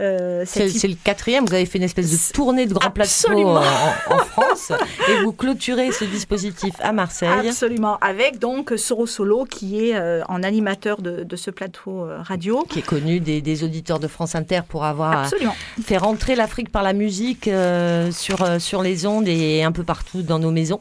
[0.00, 1.44] euh, c'est le quatrième.
[1.44, 4.72] Vous avez fait une espèce de tournée de grands plateaux en, en, France
[5.08, 7.48] et vous clôturez ce dispositif à Marseille.
[7.48, 7.98] Absolument.
[8.00, 12.64] Avec donc Soro Solo qui est euh, en animateur de, ce plateau euh, radio.
[12.68, 15.30] Qui est connu des, auditeurs de France Inter pour avoir
[15.82, 17.48] fait rentrer l'Afrique par la musique
[18.10, 20.80] sur, sur les ondes et un peu partout dans nos maisons.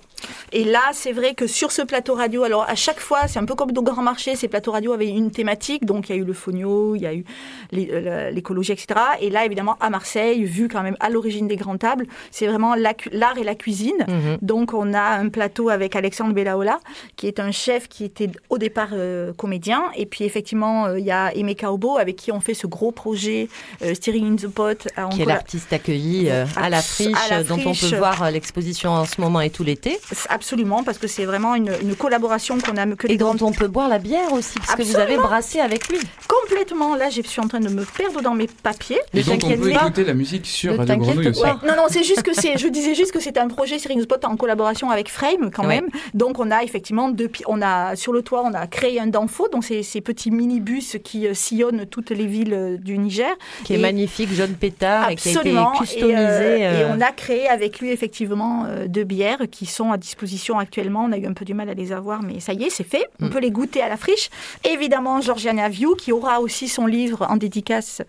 [0.52, 3.46] Et là, c'est vrai que sur ce plateau radio, alors à chaque fois, c'est un
[3.46, 5.86] peu comme dans Grand Marché, ces plateaux radio avaient une thématique.
[5.86, 7.26] Donc il y a eu le fonio, il y a eu
[7.72, 9.00] l'écologie, etc.
[9.20, 12.76] Et là, évidemment, à Marseille, vu quand même à l'origine des grandes tables, c'est vraiment
[12.76, 14.06] l'art et la cuisine.
[14.08, 14.38] Mhm.
[14.42, 16.80] Donc, on a un plateau avec Alexandre Bellaola,
[17.16, 19.84] qui est un chef qui était au départ euh, comédien.
[19.96, 22.92] Et puis, effectivement, euh, il y a Aimé Kaobo, avec qui on fait ce gros
[22.92, 23.48] projet
[23.82, 24.88] euh, Steering in the Pot.
[25.12, 29.42] qui est l'artiste accueilli à, la friche, dont on peut voir l'exposition en ce moment
[29.42, 30.00] et tout l'été.
[30.30, 33.88] Absolument, parce que c'est vraiment une, collaboration qu'on a que Et dont on peut boire
[33.88, 36.00] la bière aussi, parce que vous avez brassé avec lui.
[36.28, 36.96] Complètement.
[36.96, 38.93] Là, je suis en train de me perdre dans mes papiers.
[39.14, 41.44] Et donc on peut écouter la musique sur Radio Grenouille aussi.
[41.44, 44.24] Non, non, c'est juste que c'est, je disais juste que c'est un projet Searing Spot
[44.26, 45.88] en collaboration avec Frame quand même.
[46.14, 49.48] Donc on a effectivement depuis, on a sur le toit, on a créé un Danfo,
[49.50, 53.34] donc c'est ces petits minibus qui euh, sillonnent toutes les villes euh, du Niger.
[53.64, 56.16] Qui est magnifique, jaune pétard, et qui a été customisé.
[56.16, 61.06] Euh, et, on a créé avec lui effectivement deux bières qui sont à disposition actuellement.
[61.06, 62.84] On a eu un peu du mal à les avoir, mais ça y est, c'est
[62.84, 63.08] fait.
[63.22, 63.30] On mm.
[63.30, 64.30] peut les goûter à la friche.
[64.64, 68.02] Évidemment, Georgiana View qui aura aussi son livre en dédicace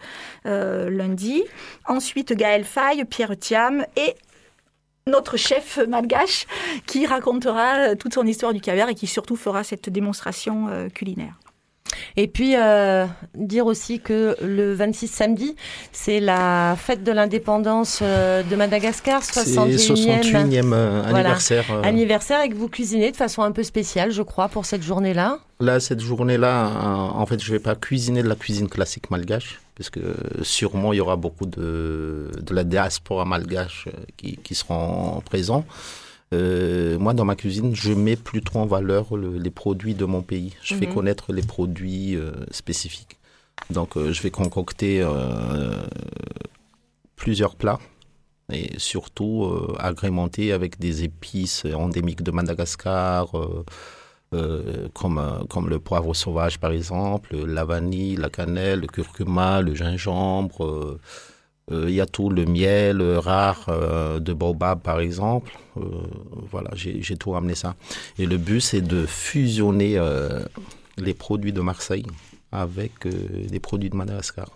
[0.88, 1.42] lundi.
[1.86, 4.14] Ensuite, Gaël Faye, Pierre Thiam et
[5.06, 6.46] notre chef malgache
[6.86, 11.34] qui racontera toute son histoire du caviar et qui surtout fera cette démonstration euh, culinaire.
[12.16, 15.54] Et puis euh, dire aussi que le 26 samedi,
[15.92, 20.72] c'est la fête de l'indépendance euh, de Madagascar, 61e,
[21.04, 21.64] anniversaire.
[21.84, 25.38] Anniversaire et que vous cuisinez de façon un peu spéciale, je crois, pour cette journée-là.
[25.60, 26.70] Là, cette journée-là,
[27.14, 30.00] en fait, je vais pas cuisiner de la cuisine classique malgache puisque
[30.42, 35.64] sûrement il y aura beaucoup de, de la diaspora malgache euh, qui, qui seront présents.
[36.32, 40.54] Euh, moi, dans ma cuisine, je mets plutôt en valeur les produits de mon pays.
[40.62, 40.94] Je fais mhm.
[40.94, 43.18] connaître les produits euh, spécifiques.
[43.70, 45.02] Donc, je vais concocter
[47.16, 47.78] plusieurs plats
[48.52, 49.48] et surtout
[49.78, 53.32] agrémenter avec des épices endémiques de Madagascar
[54.34, 59.60] euh, comme, euh, comme le poivre sauvage par exemple, la vanille, la cannelle, le curcuma,
[59.60, 60.98] le gingembre.
[61.70, 63.70] Euh, il y a tout, le miel rare
[64.20, 65.58] de baobab par exemple.
[66.50, 67.74] voilà, j'ai tout ramené ça.
[68.18, 69.98] Et le but c'est de fusionner
[70.98, 72.04] les produits de Marseille
[72.52, 74.50] avec des produits de Madagascar.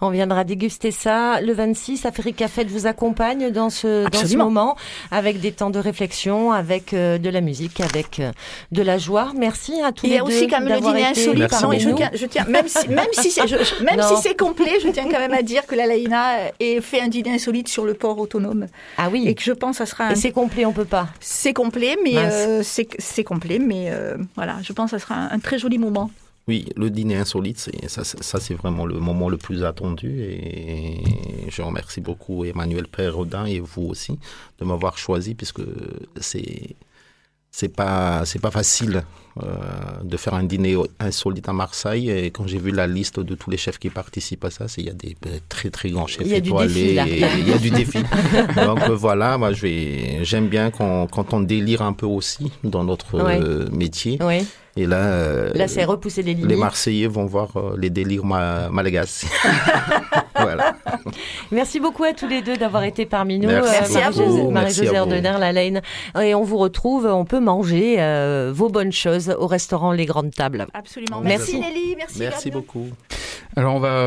[0.00, 1.40] On viendra déguster ça.
[1.40, 4.76] Le 26, Africa Fête vous accompagne dans ce, dans ce moment
[5.10, 8.30] avec des temps de réflexion, avec euh, de la musique, avec euh,
[8.70, 9.32] de la joie.
[9.36, 10.14] Merci à tous les deux.
[10.14, 11.50] Il y a aussi quand même le dîner insolite.
[12.14, 13.42] je, tiens, même si, même si c'est,
[13.82, 17.00] même si c'est complet, je tiens quand même à dire que la Laïna ait fait
[17.00, 18.66] un dîner insolite sur le port autonome.
[18.98, 19.24] Ah oui.
[19.26, 20.04] Et que je pense que ça sera.
[20.04, 20.10] Un...
[20.10, 21.08] Et c'est complet, on peut pas.
[21.18, 23.92] C'est complet, mais euh, c'est complet, mais
[24.36, 26.10] voilà, je pense que ça sera un très joli moment.
[26.48, 31.02] Oui, le dîner insolite, ça, ça c'est vraiment le moment le plus attendu et
[31.50, 34.18] je remercie beaucoup Emmanuel Perrodin et vous aussi
[34.58, 35.60] de m'avoir choisi puisque
[36.18, 36.74] c'est
[37.50, 39.04] c'est pas c'est pas facile
[39.42, 43.34] euh, de faire un dîner insolite à Marseille et quand j'ai vu la liste de
[43.34, 45.16] tous les chefs qui participent à ça il y a des
[45.48, 46.98] très très grands chefs étoilés
[47.38, 47.98] il y a du défi
[48.56, 53.16] donc euh, voilà moi j'aime bien quand, quand on délire un peu aussi dans notre
[53.16, 54.18] euh, métier.
[54.78, 56.48] Et là, euh, là c'est repousser les limites.
[56.48, 59.26] Les Marseillais vont voir euh, les délires ma malagasy.
[60.36, 60.76] voilà.
[61.50, 63.48] Merci beaucoup à tous les deux d'avoir été parmi nous.
[63.48, 64.52] Merci, euh, à vous.
[64.52, 65.82] Marie-Josée Ordener, la Laine.
[66.22, 67.96] Et on vous retrouve, on peut manger
[68.52, 70.66] vos bonnes choses au restaurant Les Grandes Tables.
[70.74, 71.20] Absolument.
[71.20, 71.94] Merci, Nelly.
[71.96, 72.88] Merci, merci beaucoup.
[73.56, 74.04] Alors on va,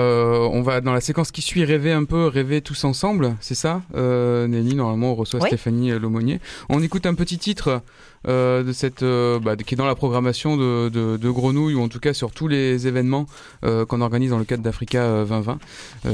[0.51, 3.81] on va dans la séquence qui suit rêver un peu, rêver tous ensemble, c'est ça
[3.93, 6.39] Nelly, normalement on reçoit Stéphanie Lomonier.
[6.69, 7.81] On écoute un petit titre
[8.27, 11.81] euh, de cette, euh, bah, qui est dans la programmation de, de, de, Grenouille ou
[11.81, 13.25] en tout cas sur tous les événements
[13.65, 15.57] euh, qu'on organise dans le cadre d'Africa 2020.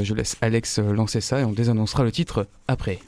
[0.02, 2.98] je laisse Alex lancer ça et on désannoncera le titre après.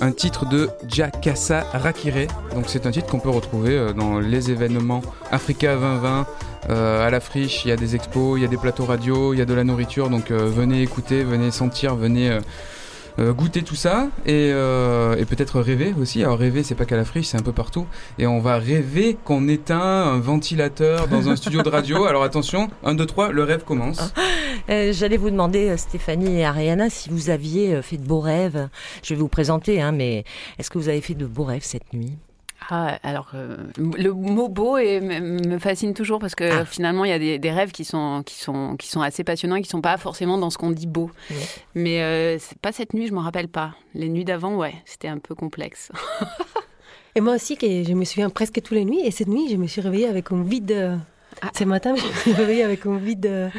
[0.00, 2.26] Un titre de Jakasa Rakire.
[2.54, 6.26] Donc c'est un titre qu'on peut retrouver euh, dans les événements Africa 2020.
[6.68, 9.32] Euh, à la friche, il y a des expos, il y a des plateaux radio,
[9.32, 10.10] il y a de la nourriture.
[10.10, 12.38] Donc euh, venez écouter, venez sentir, venez
[13.18, 16.22] goûter tout ça et, et peut-être rêver aussi.
[16.22, 17.86] Alors rêver, c'est pas qu'à la friche, c'est un peu partout.
[18.18, 22.04] Et on va rêver qu'on éteint un ventilateur dans un studio de radio.
[22.04, 24.12] Alors attention, 1, 2, 3, le rêve commence.
[24.68, 28.68] J'allais vous demander, Stéphanie et Ariana, si vous aviez fait de beaux rêves.
[29.02, 30.24] Je vais vous présenter, hein, mais
[30.58, 32.18] est-ce que vous avez fait de beaux rêves cette nuit?
[32.68, 36.64] Ah, alors euh, le mot beau me fascine toujours parce que ah.
[36.64, 39.62] finalement il y a des, rêves qui sont qui sont qui sont assez passionnants et
[39.62, 41.10] qui sont pas forcément dans ce qu'on dit beau.
[41.74, 43.74] Mais euh, pas cette nuit, je m'en rappelle pas.
[43.94, 45.90] Les nuits d'avant, ouais, c'était un peu complexe.
[47.14, 49.02] et moi aussi, je me souviens presque toutes les nuits.
[49.04, 50.98] Et cette nuit, je me suis réveillée avec un vide.
[51.42, 51.50] Ah.
[51.56, 53.50] Ce matin, je me suis réveillée avec un vide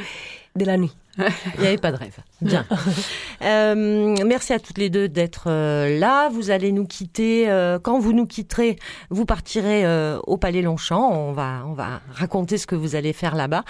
[0.55, 0.95] de la nuit.
[1.17, 2.17] Il n'y avait pas de rêve.
[2.41, 2.65] Bien.
[3.43, 6.27] Euh, merci à toutes les deux d'être euh, là.
[6.29, 7.47] Vous allez nous quitter.
[7.49, 8.77] Euh, quand vous nous quitterez,
[9.11, 9.85] vous partirez
[10.25, 11.11] au Palais Longchamp.
[11.11, 13.63] On va, on va raconter ce que vous allez faire là-bas.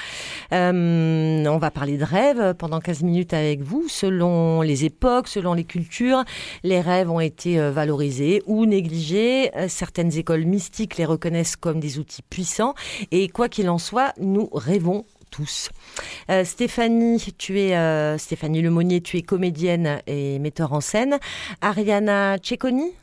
[0.51, 3.87] on va parler de rêves pendant 15 minutes avec vous.
[3.89, 6.23] Selon les époques, selon les cultures,
[6.63, 9.51] les rêves ont été valorisés ou négligés.
[9.67, 12.73] Certaines écoles mystiques les reconnaissent comme des outils puissants.
[13.11, 15.69] Et quoi qu'il en soit, nous rêvons tous.
[16.29, 21.17] Euh, Stéphanie, tu es euh, Stéphanie Lemonnier, tu es comédienne et metteur en scène.
[21.61, 22.93] Ariana Cecconi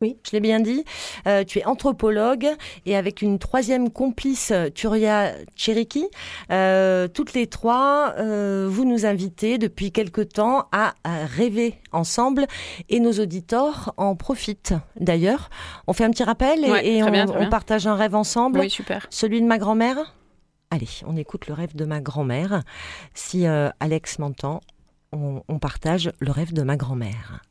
[0.00, 0.16] oui.
[0.26, 0.84] Je l'ai bien dit.
[1.28, 2.48] Euh, tu es anthropologue
[2.86, 6.08] et avec une troisième complice, Turia Cheriki,
[7.14, 12.46] toutes les trois, vous nous invitez depuis quelque temps à, rêver ensemble
[12.88, 14.74] et nos auditeurs en profitent.
[14.98, 15.50] D'ailleurs,
[15.86, 18.58] on fait un petit rappel et, on, partage un rêve ensemble.
[18.58, 19.06] Oui, super.
[19.08, 20.16] Celui de ma grand-mère?
[20.72, 22.62] Allez, on écoute le rêve de ma grand-mère.
[23.12, 24.62] Si euh, Alex m'entend,
[25.12, 27.42] on, on partage le rêve de ma grand-mère.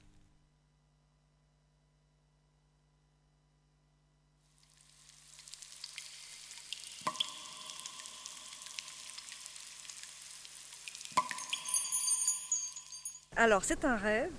[13.36, 14.32] Alors, c'est un rêve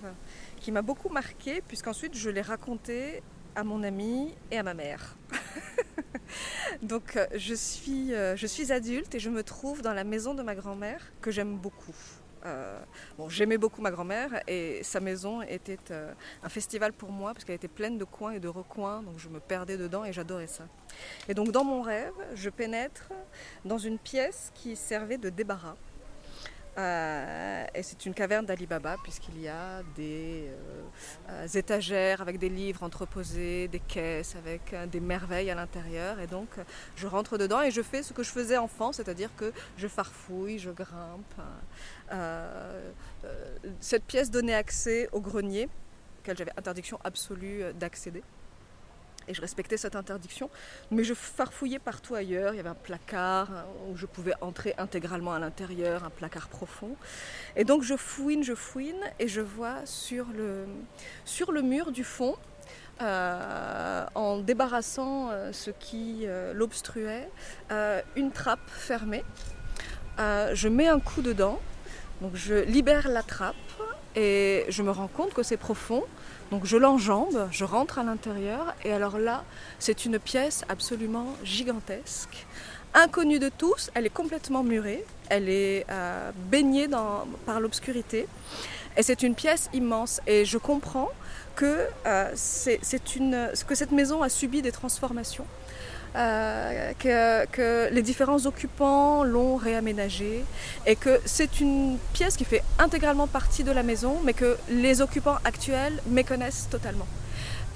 [0.58, 3.22] qui m'a beaucoup marqué, puisqu'ensuite je l'ai raconté
[3.54, 5.16] à mon ami et à ma mère.
[6.82, 10.34] Donc euh, je suis, euh, je suis adulte et je me trouve dans la maison
[10.34, 11.94] de ma grand-mère que j'aime beaucoup.
[12.44, 12.76] Euh,
[13.16, 15.78] bon, j'aimais beaucoup ma grand-mère et sa maison était
[16.42, 19.28] un festival pour moi parce qu'elle était pleine de coins et de recoins, donc je
[19.28, 20.64] me perdais dedans et j'adorais ça.
[21.28, 23.10] Et donc dans mon rêve, je pénètre
[23.64, 25.76] dans une pièce qui servait de débarras.
[26.78, 30.82] Euh, et c'est une caverne d'Ali Baba puisqu'il y a des euh,
[31.28, 36.18] euh, étagères avec des livres entreposés, des caisses avec des merveilles à l'intérieur.
[36.20, 36.48] Et donc
[36.96, 40.58] je rentre dedans et je fais ce que je faisais enfant, c'est-à-dire que je farfouille,
[40.58, 41.22] je grimpe.
[43.80, 45.68] cette pièce donnait accès au grenier,
[46.20, 48.22] auquel j'avais interdiction absolue d'accéder.
[49.28, 50.50] Et je respectais cette interdiction,
[50.90, 52.54] mais je farfouillais partout ailleurs.
[52.54, 56.48] Il y avait un placard hein, où je pouvais entrer intégralement à l'intérieur, un placard
[56.48, 56.96] profond.
[57.56, 60.66] Et donc je fouine, je fouine, et je vois sur le,
[61.24, 62.36] sur le mur du fond,
[63.00, 67.28] euh, en débarrassant euh, ce qui euh, l'obstruait,
[68.14, 69.24] une trappe fermée.
[70.18, 71.58] je mets un coup dedans,
[72.20, 73.56] donc je libère la trappe
[74.14, 76.04] et je me rends compte que c'est profond.
[76.52, 79.42] Donc je l'enjambe, je rentre à l'intérieur et alors là,
[79.78, 82.46] c'est une pièce absolument gigantesque.
[82.92, 86.88] Inconnue de tous, elle est complètement murée, elle est euh, baignée
[87.46, 88.28] par l'obscurité
[88.98, 91.08] et c'est une pièce immense et je comprends
[91.56, 95.46] que, euh, que cette maison a subi des transformations.
[96.14, 100.44] Euh, que, les différents occupants l'ont réaménagé
[100.86, 105.00] et que c'est une pièce qui fait intégralement partie de la maison, mais que les
[105.00, 107.06] occupants actuels méconnaissent totalement.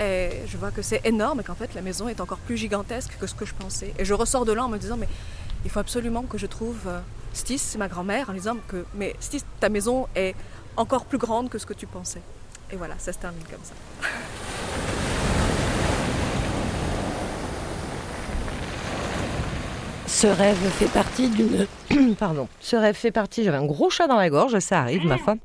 [0.00, 3.16] Et je vois que c'est énorme et qu'en fait la maison est encore plus gigantesque
[3.18, 3.94] que ce que je pensais.
[3.98, 5.08] Et je ressors de là en me disant mais
[5.64, 7.00] il faut absolument que je trouve euh,
[7.32, 10.34] Stis, ma grand-mère, en disant que mais Stis, ta maison est
[10.76, 12.22] encore plus grande que ce que tu pensais.
[12.70, 13.74] Et voilà, ça se termine comme ça.
[20.06, 21.66] Ce rêve fait partie d'une.
[22.18, 22.48] Pardon.
[22.60, 23.44] Ce rêve fait partie.
[23.44, 25.36] J'avais un gros chat dans la gorge, ça arrive, ma foi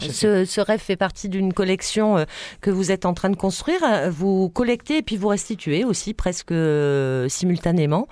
[0.00, 2.24] ce, rêve fait partie d'une collection euh,
[2.60, 3.80] que vous êtes en train de construire.
[4.10, 8.08] Vous collectez et puis vous restituez aussi presque euh, simultanément.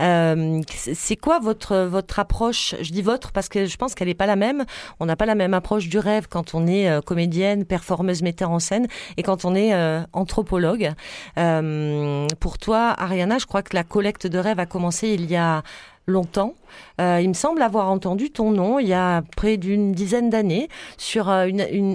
[0.00, 2.74] Euh, c'est quoi votre votre approche?
[2.80, 4.64] Je dis votre parce que je pense qu'elle n'est pas la même.
[5.00, 8.58] On n'a pas la même approche du rêve quand on est comédienne, performeuse, metteur en
[8.58, 9.74] scène et quand on est
[10.12, 10.92] anthropologue.
[12.40, 15.62] pour toi, Ariana, je crois que la collecte de rêves a commencé il y a
[16.08, 16.54] longtemps.
[17.00, 20.68] Euh, il me semble avoir entendu ton nom il y a près d'une dizaine d'années
[20.96, 21.48] sur euh,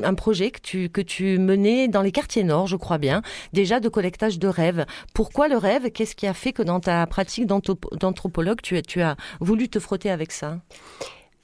[0.04, 4.40] un projet que tu, menais dans les quartiers nord, je crois bien, déjà de collectage
[4.40, 4.86] de rêves.
[5.14, 5.92] Pourquoi le rêve?
[5.92, 10.32] Qu'est-ce qui a fait que dans ta pratique d'anthropologue, tu as voulu te frotter avec
[10.32, 10.60] ça?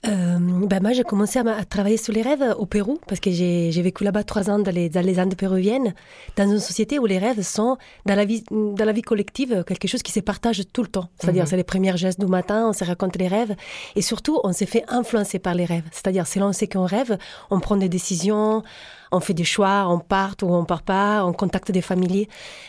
[0.07, 3.81] Euh, ben moi, j'ai commencé à, travailler sur les rêves au Pérou, parce que j'ai
[3.81, 5.93] vécu là-bas trois ans dans les, dans les, Andes péruviennes,
[6.37, 9.87] dans une société où les rêves sont, dans la vie, dans la vie collective, quelque
[9.87, 11.09] chose qui se partage tout le temps.
[11.19, 11.49] C'est-à-dire, mhm.
[11.49, 13.55] c'est les premières gestes du matin, on se raconte les rêves,
[13.97, 15.83] et surtout, on s'est fait influencer par les rêves.
[15.91, 17.17] C'est-à-dire, selon ce qu'on rêve,
[17.49, 18.63] on prend des décisions,
[19.11, 22.27] on fait des choix, on part ou on part pas, on contacte des familiers.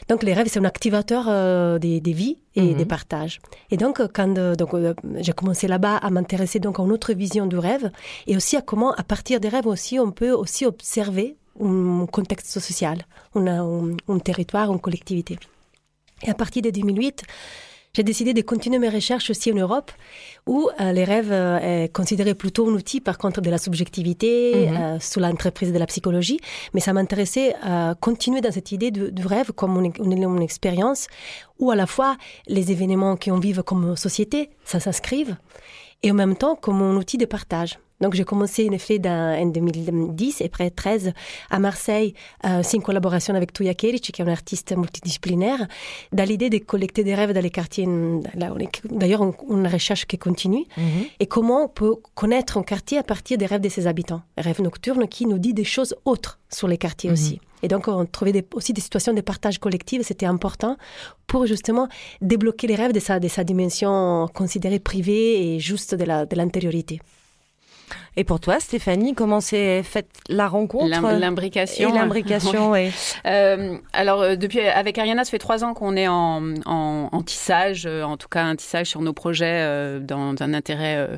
[0.09, 2.77] Donc les rêves, c'est un activateur euh, des, vies et mhm.
[2.77, 3.41] des partages.
[3.71, 7.13] Et donc, quand euh, donc, euh, j'ai commencé là-bas à m'intéresser donc à une autre
[7.13, 7.91] vision du rêve
[8.27, 12.59] et aussi à comment, à partir des rêves aussi, on peut aussi observer un contexte
[12.59, 15.39] social, un, un territoire, une collectivité.
[16.23, 17.23] Et à partir de 2008,
[17.93, 19.91] j'ai décidé de continuer mes recherches aussi en Europe,
[20.47, 24.69] où euh, les rêves euh, est considéré plutôt un outil, par contre, de la subjectivité,
[24.69, 24.77] mhm.
[24.77, 26.39] euh, sous l'entreprise de la psychologie.
[26.73, 31.09] Mais ça m'intéressait à continuer dans cette idée du, rêve comme une, une, expérience
[31.59, 32.17] où à la fois
[32.47, 35.37] les événements qu'on vive comme société, ça s'inscrivent,
[36.03, 37.79] et en même temps comme un outil de partage.
[38.01, 41.13] Donc j'ai commencé en effet en 2010 et après 13
[41.51, 45.67] à Marseille, euh, aussi en collaboration avec Tuya Keric, qui est un artiste multidisciplinaire,
[46.13, 47.87] dans l'idée de collecter des rêves dans les quartiers.
[48.85, 50.65] D'ailleurs, une recherche qui continue.
[50.77, 51.05] Mhm.
[51.21, 54.23] Et comment on peut connaître un quartier à partir des rêves de ses habitants.
[54.39, 57.15] rêves nocturnes qui nous dit des choses autres sur les quartiers mhm.
[57.15, 57.41] aussi.
[57.63, 60.77] Et donc, on trouvait aussi des situations de partage collectif, c'était important
[61.27, 61.89] pour justement
[62.23, 67.01] débloquer les rêves de sa, de sa dimension considérée privée et juste de l'intériorité.
[68.17, 70.89] Et pour toi, Stéphanie, comment s'est faite la rencontre
[71.19, 71.89] L'imbrication.
[71.89, 72.91] Et l'imbrication, oui.
[73.27, 77.87] Euh, alors, euh, depuis, avec Ariana, ça fait trois ans qu'on est en, en, tissage,
[77.87, 81.09] euh, en tout cas un tissage sur nos projets dans un intérêt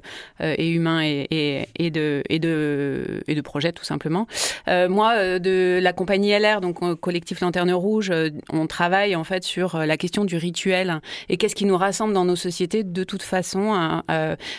[0.41, 4.27] et humain et, et, et, de, et, de, et de projet, tout simplement.
[4.69, 8.13] moi, de la compagnie LR, donc Collectif Lanterne Rouge,
[8.51, 12.25] on travaille en fait sur la question du rituel et qu'est-ce qui nous rassemble dans
[12.25, 14.05] nos sociétés de toute façon, hein,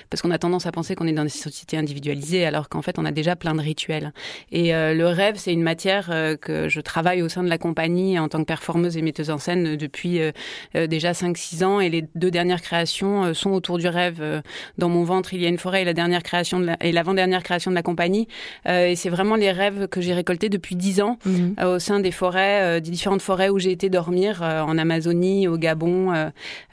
[0.09, 1.77] parce qu'on a tendance à penser qu'on est dans des sociétés
[2.45, 4.13] alors qu'en fait on a déjà plein de rituels.
[4.51, 7.57] Et euh, le rêve, c'est une matière euh, que je travaille au sein de la
[7.57, 10.31] compagnie en tant que performeuse et metteuse en scène depuis euh,
[10.87, 14.41] déjà 5-6 ans et les deux dernières créations sont autour du rêve.
[14.77, 17.43] Dans mon ventre, il y a une forêt et la dernière création de et l'avant-dernière
[17.43, 18.27] création de la compagnie.
[18.65, 21.55] et c'est vraiment les rêves que j'ai récoltés depuis 10 ans mhm.
[21.65, 26.13] au sein des forêts, des différentes forêts où j'ai été dormir en Amazonie, au Gabon,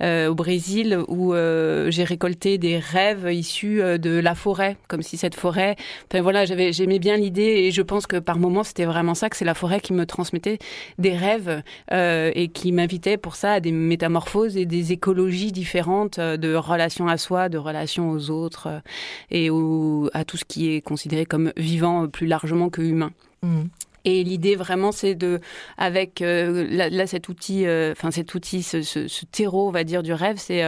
[0.01, 5.77] au Brésil, où j'ai récolté des rêves issus de la forêt, comme si cette forêt.
[6.11, 9.31] Enfin voilà, j'avais, j'aimais bien l'idée et je pense que par moments c'était vraiment ça,
[9.31, 10.59] que c'est la forêt qui me transmettait
[10.99, 11.63] des rêves
[11.93, 16.55] euh, et qui m'invitait pour ça à des métamorphoses et des écologies différentes euh, de
[16.55, 18.81] relations à soi, de relations aux autres euh,
[19.31, 19.51] et
[20.15, 23.13] à tout ce qui est considéré comme vivant plus largement que humain.
[23.43, 23.63] Mmh.
[24.07, 25.41] Et l'idée vraiment, c'est de,
[25.77, 30.39] avec là, cet outil, enfin cet outil, ce, ce, terreau, on va dire, du rêve,
[30.39, 30.65] c'est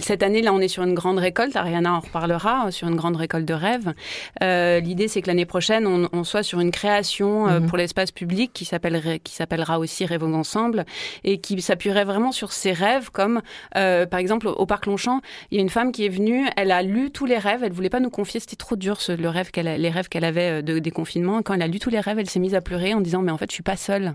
[0.00, 1.54] cette année, là, on est sur une grande récolte.
[1.54, 3.94] Ariana en reparlera, euh, sur une grande récolte de rêves.
[4.42, 7.68] Euh, L'idée, c'est que l'année prochaine, on, on, soit sur une création euh, mhm.
[7.68, 10.84] pour l'espace public qui s'appellera aussi Rêvons ensemble
[11.22, 13.40] et qui s'appuierait vraiment sur ces rêves, comme
[13.76, 16.72] euh, par exemple au, parc Longchamp, il y a une femme qui est venue, elle
[16.72, 19.28] a lu tous les rêves, elle voulait pas nous confier, c'était trop dur ce, le
[19.28, 21.42] rêve qu'elle, les rêves qu'elle avait de, des confinements.
[21.42, 23.30] Quand elle a lu tous les rêves, elle s'est mise à pleurer en disant mais
[23.30, 24.14] en fait, je suis pas seule.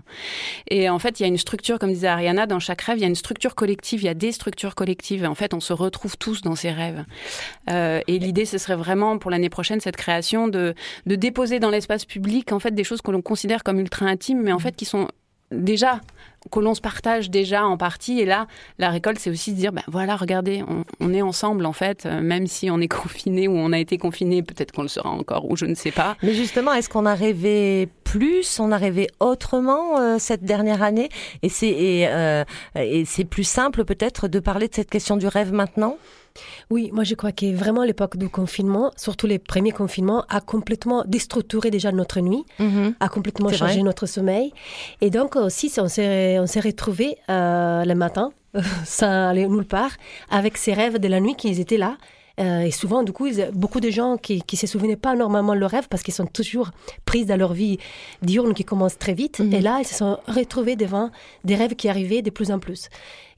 [0.68, 3.02] Et en fait, il y a une structure, comme disait Ariana, dans chaque rêve, il
[3.02, 5.24] y a une structure collective, il y a des structures collectives.
[5.24, 7.04] En fait, on se retrouve tous dans ces rêves.
[7.70, 10.74] Euh, et l'idée, ce serait vraiment pour l'année prochaine cette création de,
[11.06, 14.42] de déposer dans l'espace public en fait des choses que l'on considère comme ultra intimes,
[14.42, 15.08] mais en fait qui sont
[15.50, 16.00] déjà
[16.50, 18.20] que l'on se partage déjà en partie.
[18.20, 18.46] Et là,
[18.78, 20.64] la récolte, c'est aussi de dire, ben voilà, regardez,
[21.00, 23.98] on, est ensemble en fait, euh, même si on est confiné ou on a été
[23.98, 26.16] confiné, peut-être qu'on le sera encore ou je ne sais pas.
[26.22, 31.08] Mais justement, est-ce qu'on a rêvé plus, on a rêvé autrement euh, cette dernière année?
[31.42, 32.44] Et c'est euh,
[32.74, 35.96] et c'est plus simple peut-être de parler de cette question du rêve maintenant?
[36.70, 41.04] Oui, moi je crois que vraiment l'époque du confinement, surtout les premiers confinements, a complètement
[41.06, 42.94] déstructuré déjà notre nuit, mhm.
[43.00, 44.52] a complètement changé notre sommeil.
[45.00, 48.32] Et donc aussi, on s'est, on s'est retrouvés euh, le matin,
[48.84, 49.92] sans aller nulle part,
[50.30, 51.96] avec ces rêves de la nuit qui étaient là
[52.38, 55.58] euh, et souvent, du coup, beaucoup de gens qui ne se souvenaient pas normalement de
[55.58, 56.70] leur rêve parce qu'ils sont toujours
[57.04, 57.78] pris dans leur vie
[58.22, 59.40] diurne qui commence très vite.
[59.40, 59.52] Mhm.
[59.52, 61.10] Et là, ils se sont retrouvés devant
[61.44, 62.88] des rêves qui arrivaient de plus en plus.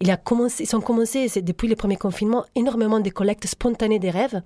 [0.00, 4.10] Il a commencé, ils ont commencé, depuis le premier confinement, énormément de collectes spontanées des
[4.10, 4.40] rêves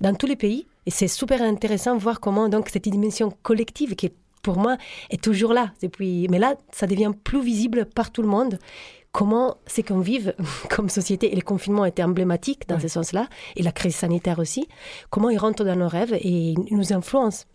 [0.00, 0.66] dans tous les pays.
[0.86, 4.06] Et c'est super intéressant de voir comment donc cette dimension collective qui
[4.44, 4.76] pour moi
[5.10, 5.72] est toujours là.
[5.82, 8.58] Depuis mais là ça devient plus visible par tout le monde.
[9.10, 10.34] Comment c'est qu'on vive
[10.70, 14.68] comme société, et le confinement était emblématique dans ce sens-là, et la crise sanitaire aussi,
[15.10, 17.46] comment ils rentrent dans nos rêves et nous influencent.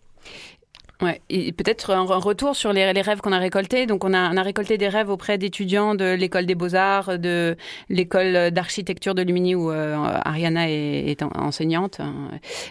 [1.02, 1.20] Ouais,
[1.52, 3.86] peut-être un retour sur les, les rêves qu'on a récoltés.
[3.86, 7.56] Donc, on a, récolté des rêves auprès d'étudiants de l'école des beaux-arts, de
[7.88, 12.00] l'école d'architecture de Lumini où euh, Ariana est, enseignante,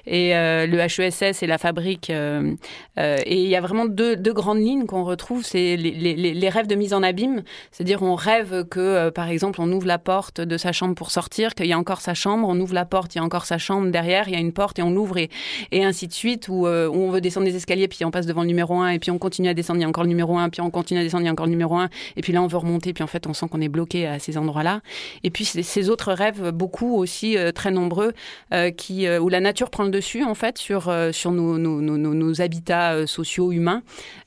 [0.06, 2.10] et euh, le HESS et la fabrique.
[2.10, 2.54] Euh,
[2.98, 5.44] et il y a vraiment deux, grandes lignes qu'on retrouve.
[5.44, 9.60] C'est les, les, les, rêves de mise en abîme, c'est-à-dire on rêve que, par exemple,
[9.62, 12.48] on ouvre la porte de sa chambre pour sortir, qu'il y a encore sa chambre,
[12.48, 14.54] on ouvre la porte, il y a encore sa chambre derrière, il y a une
[14.54, 15.30] porte et on l'ouvre et,
[15.72, 18.80] et ainsi de suite, où, où on veut descendre des escaliers puis devant le numéro
[18.80, 20.62] 1 et puis on continue à descendre, il y a encore le numéro 1, puis
[20.62, 22.48] on continue à descendre, il y a encore le numéro 1 et puis là on
[22.48, 24.82] veut remonter, puis en fait on sent qu'on est bloqué à ces endroits-là.
[25.24, 28.14] Et puis ces autres rêves, beaucoup aussi euh, très nombreux,
[28.54, 32.42] euh, qui euh, où la nature prend le dessus en fait sur sur nos, nos,
[32.42, 33.82] habitats sociaux humains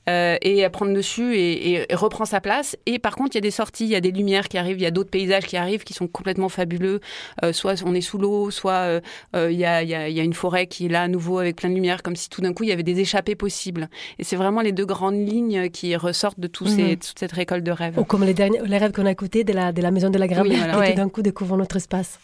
[0.07, 2.75] et prend le dessus et, et, reprend sa place.
[2.85, 4.77] Et par contre il y a des sorties, il y a des lumières qui arrivent,
[4.77, 6.99] il y a d'autres paysages qui arrivent qui sont complètement fabuleux.
[7.51, 9.01] soit on est sous l'eau, soit
[9.33, 11.55] il y a, y, a, y a une forêt qui est là à nouveau avec
[11.55, 13.89] plein de lumière, comme si tout d'un coup il y avait des échappées possibles.
[14.19, 16.97] Et c'est vraiment les deux grandes lignes qui ressortent de tous ces, mhm.
[16.97, 17.97] toute cette récolte de rêves.
[17.97, 20.17] Ou comme les, derniers, les rêves qu'on a écoutés de la, de la maison de
[20.17, 22.19] la grammaire, qui tout d'un coup découvrent notre espace.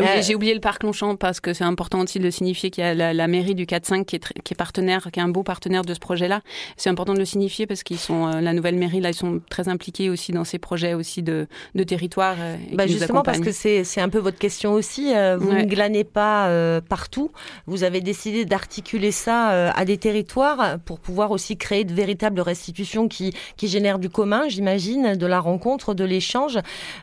[0.00, 2.86] Euh, j'ai oublié le parc Longchamp parce que c'est important aussi de signifier qu'il y
[2.86, 5.82] a la, mairie du 4-5 qui est, qui est partenaire, qui est un beau partenaire
[5.82, 6.42] de ce projet-là.
[6.76, 9.40] C'est important de le signifier parce qu'ils sont, euh, la nouvelle mairie, là, ils sont
[9.48, 12.36] très impliqués aussi dans ces projets aussi de, de territoire.
[12.38, 15.12] Euh, bah justement, parce que c'est un peu votre question aussi.
[15.38, 17.30] vous ne glanez pas partout.
[17.66, 23.08] Vous avez décidé d'articuler ça à des territoires pour pouvoir aussi créer de véritables restitutions
[23.08, 26.58] qui, qui génèrent du commun, j'imagine, de la rencontre, de l'échange.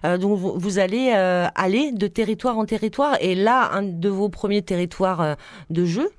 [0.06, 3.18] Euh, donc vous, allez euh, aller de territoire en territoire.
[3.22, 5.36] Et là, un de vos premiers territoires euh,
[5.70, 6.10] de jeu,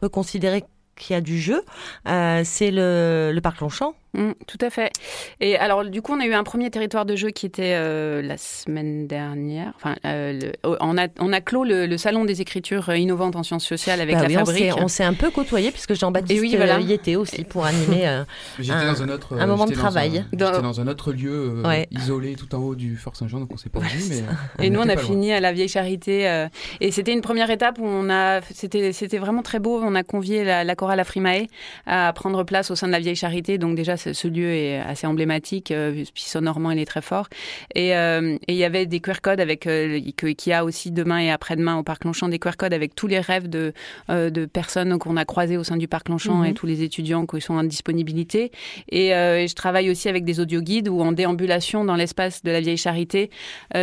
[0.00, 0.64] peut considérer
[0.96, 1.64] qu'il y a du jeu,
[2.06, 3.94] c'est le, le parc Longchamp.
[4.14, 4.92] Mm, tout à fait.
[5.40, 8.20] Et alors, du coup, on a eu un premier territoire de jeu qui était euh,
[8.20, 9.72] la semaine dernière.
[9.76, 14.00] Enfin, euh, on, a, on a clos le, salon des écritures innovantes en sciences sociales
[14.00, 14.72] avec bah la fabrique.
[14.76, 16.78] On s'est un peu côtoyé puisque Jean-Baptiste oui, voilà.
[16.80, 18.24] y était aussi pour animer euh,
[18.68, 20.24] un, dans un, autre, un moment de travail.
[20.32, 23.70] J'étais dans un autre lieu isolé tout en haut du Fort Saint-Jean, donc on s'est
[23.70, 24.02] pas vu.
[24.10, 26.46] Mais et nous, on a fini à la Vieille Charité.
[26.80, 29.80] et c'était une première étape où on a, c'était, c'était vraiment très beau.
[29.82, 31.46] On a convié la, la chorale Afrimae
[31.86, 33.56] à prendre place au sein de la Vieille Charité.
[33.56, 37.28] Donc déjà, ce lieu est assez emblématique, euh, puis sonorement il est très fort.
[37.76, 40.00] Euh, et il y avait des QR codes avec euh,
[40.36, 43.20] qui a aussi demain et après-demain au parc Longchamp des QR codes avec tous les
[43.20, 43.72] rêves de
[44.08, 46.46] de personnes qu'on a croisées au sein du parc Longchamp mhm.
[46.46, 48.50] et tous les étudiants qui sont en disponibilité.
[48.90, 52.60] Et, je travaille aussi avec des audio guides ou en déambulation dans l'espace de la
[52.60, 53.30] vieille charité,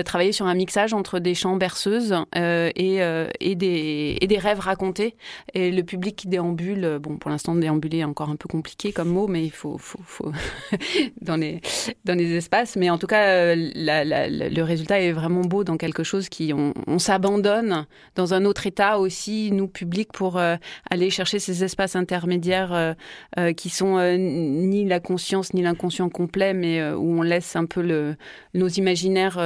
[0.05, 2.99] travailler sur un mixage entre des chants berceuses et
[3.39, 5.15] et des et des rêves racontés.
[5.53, 9.09] Et le public qui déambule, bon pour l'instant déambuler est encore un peu compliqué comme
[9.09, 9.99] mot, mais il faut, faut,
[11.21, 11.61] dans, les,
[12.05, 12.75] dans les espaces.
[12.75, 16.99] Mais en tout cas, euh, le résultat est vraiment beau dans quelque chose qui, on,
[16.99, 20.55] s'abandonne dans un autre état aussi, nous, publics, pour euh,
[20.89, 22.95] aller chercher ces espaces intermédiaires
[23.37, 27.81] euh, qui sont ni la conscience ni l'inconscient complet, mais où on laisse un peu
[27.81, 28.15] le,
[28.53, 29.39] nos imaginaires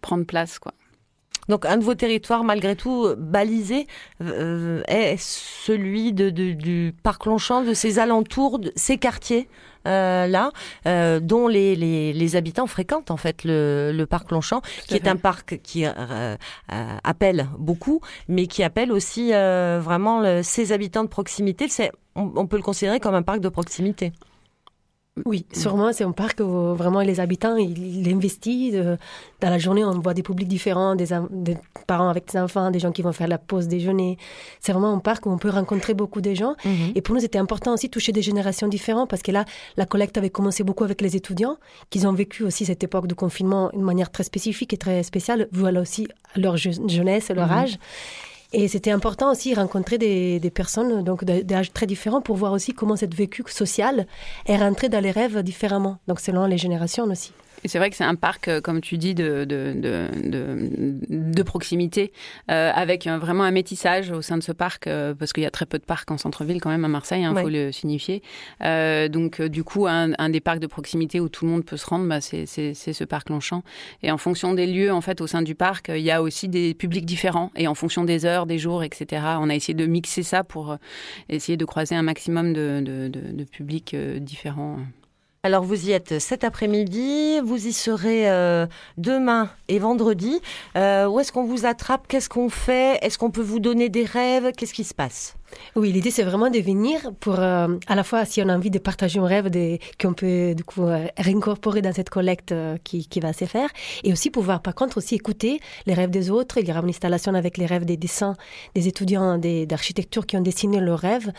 [0.00, 0.72] prendre place, quoi.
[1.48, 3.86] Donc un de vos territoires, malgré tout, balisé,
[4.20, 9.48] est celui de, du parc Longchamp, de ses alentours, de ces quartiers?
[9.48, 10.50] euh, là,
[10.86, 15.60] euh, dont les, les, habitants fréquentent en fait le, parc Longchamp, qui est un parc
[15.62, 16.36] qui euh,
[16.68, 21.68] appelle beaucoup, mais qui appelle aussi vraiment ses habitants de proximité.
[21.68, 24.12] C'est, on, peut le considérer comme un parc de proximité.
[25.24, 28.74] Oui, sûrement, c'est un parc où vraiment les habitants, ils, investissent.
[28.74, 28.96] Euh,
[29.40, 31.06] dans la journée, on voit des publics différents, des,
[31.86, 34.18] parents avec des enfants, des gens qui vont faire la pause déjeuner.
[34.60, 36.54] C'est vraiment un parc où on peut rencontrer beaucoup de gens.
[36.64, 36.92] Mhm.
[36.94, 39.44] Et pour nous, c'était important aussi de toucher des générations différentes parce que là,
[39.76, 41.56] la collecte avait commencé beaucoup avec les étudiants,
[41.90, 45.48] qui ont vécu aussi cette époque de confinement d'une manière très spécifique et très spéciale,
[45.52, 47.52] voilà aussi leur jeunesse, leur mhm.
[47.52, 47.78] âge.
[48.52, 52.96] Et c'était important aussi rencontrer des, personnes donc d'âges très différents pour voir aussi comment
[52.96, 54.06] cette vécu sociale
[54.46, 57.32] est rentrée dans les rêves différemment, donc selon les générations aussi.
[57.64, 60.08] Et c'est vrai que c'est un parc, euh, comme tu dis, de, de, de,
[61.08, 62.12] de proximité,
[62.50, 65.50] euh, avec vraiment un métissage au sein de ce parc, euh, parce qu'il y a
[65.50, 68.22] très peu de parcs en centre-ville quand même à Marseille, il hein, faut le signifier.
[68.62, 71.76] Euh, donc du coup, un, un, des parcs de proximité où tout le monde peut
[71.76, 73.62] se rendre, bah, c'est ce parc Longchamp.
[74.02, 76.48] Et en fonction des lieux, en fait, au sein du parc, il y a aussi
[76.48, 77.50] des publics différents.
[77.56, 80.76] Et en fonction des heures, des jours, etc., on a essayé de mixer ça pour
[81.28, 84.78] essayer de croiser un maximum de, de, de publics différents.
[85.44, 88.66] Alors vous y êtes cet après-midi, vous y serez euh,
[88.96, 90.40] demain et vendredi.
[90.76, 92.08] Euh, où est-ce qu'on vous attrape?
[92.08, 92.98] Qu'est-ce qu'on fait?
[93.02, 94.50] Est-ce qu'on peut vous donner des rêves?
[94.56, 95.37] Qu'est-ce qui se passe?
[95.76, 98.78] Oui, l'idée c'est vraiment de venir pour à la fois si on a envie de
[98.78, 99.50] partager un rêve
[100.00, 102.54] qu'on peut du coup réincorporer dans cette collecte
[102.84, 103.70] qui, qui, va se faire
[104.04, 106.58] et aussi pouvoir par contre aussi écouter les rêves des autres.
[106.58, 108.34] Il y aura une installation avec les rêves des dessins
[108.74, 111.32] des étudiants d'architecture qui ont dessiné leurs rêves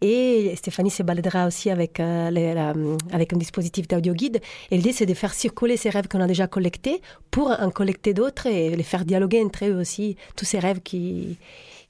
[0.00, 4.40] et Stéphanie se baladera aussi avec, avec un dispositif d'audio guide
[4.70, 8.14] et l'idée c'est de faire circuler ces rêves qu'on a déjà collectés pour en collecter
[8.14, 11.38] d'autres et les faire dialoguer entre eux aussi, tous ces rêves qui,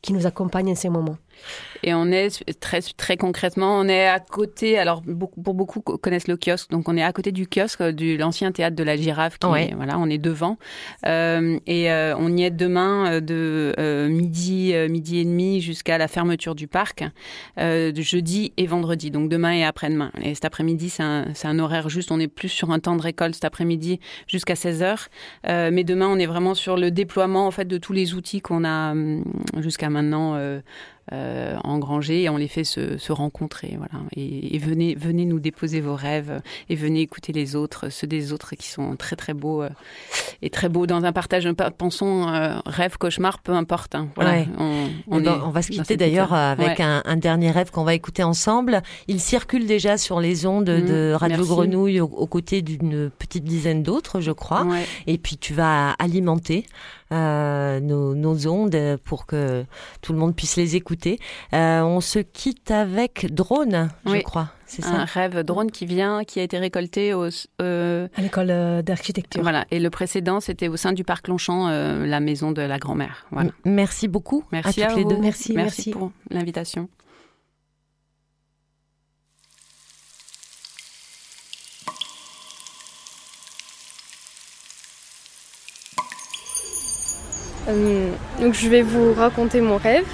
[0.03, 1.17] qui nous accompagnent en ces moments.
[1.83, 6.37] Et on est très, très concrètement, on est à côté, alors pour beaucoup connaissent le
[6.37, 9.47] kiosque, donc on est à côté du kiosque de l'ancien théâtre de la girafe, qui
[9.47, 10.59] voilà, on est devant.
[11.07, 16.09] Euh, et euh, on y est demain euh, de midi, midi et demi jusqu'à la
[16.09, 17.05] fermeture du parc,
[17.57, 20.11] de jeudi et vendredi, donc demain et après-demain.
[20.23, 23.03] Et cet après-midi, c'est un, un, horaire juste, on est plus sur un temps de
[23.03, 25.07] récolte cet après-midi jusqu'à 16h.
[25.45, 28.65] mais demain, on est vraiment sur le déploiement en fait de tous les outils qu'on
[28.65, 29.25] a hum,
[29.59, 30.37] jusqu'à maintenant
[31.13, 33.77] euh, engrangés et on les fait se, se rencontrer.
[33.79, 34.05] Voilà.
[34.17, 38.57] Et, venez, venez nous déposer vos rêves et venez écouter les autres, ceux des autres
[38.57, 39.69] qui sont très très beaux euh,
[40.43, 41.49] et très beaux dans un partage.
[41.79, 43.95] Pensons euh, rêve, cauchemar, peu importe.
[43.95, 44.09] Hein.
[44.17, 47.85] Voilà, on, on, ben, on, va se quitter d'ailleurs avec un, un, dernier rêve qu'on
[47.85, 48.83] va écouter ensemble.
[49.07, 53.85] Il circule déjà sur les ondes de mmh, Radio Grenouille aux, côtés d'une petite dizaine
[53.85, 54.67] d'autres, je crois.
[55.07, 56.67] Et puis tu vas alimenter
[57.13, 59.65] euh, nos, nos, ondes pour que
[60.03, 61.19] tout le monde puisse les écouter.
[61.53, 64.51] Euh, on se quitte avec drone, je crois.
[64.67, 64.91] C'est ça.
[64.91, 67.29] Un rêve drone qui vient, qui a été récolté au,
[67.63, 69.43] euh, à l'école euh, d'architecture.
[69.43, 69.65] Voilà.
[69.71, 73.27] Et le précédent, c'était au sein du parc Longchamp, euh, la maison de la grand-mère.
[73.31, 73.51] Voilà.
[73.65, 74.45] Merci beaucoup.
[74.51, 75.19] Merci à, toutes les deux.
[75.19, 76.89] Merci, merci, merci pour l'invitation.
[87.69, 88.11] Euh,
[88.53, 90.07] je vais vous raconter mon rêve.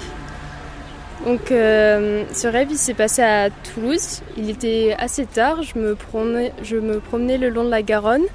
[1.51, 4.21] Euh, ce rêve s'est passé à Toulouse.
[4.37, 6.51] Il était assez tard, je me promenais,
[7.37, 8.25] le long de la Garonne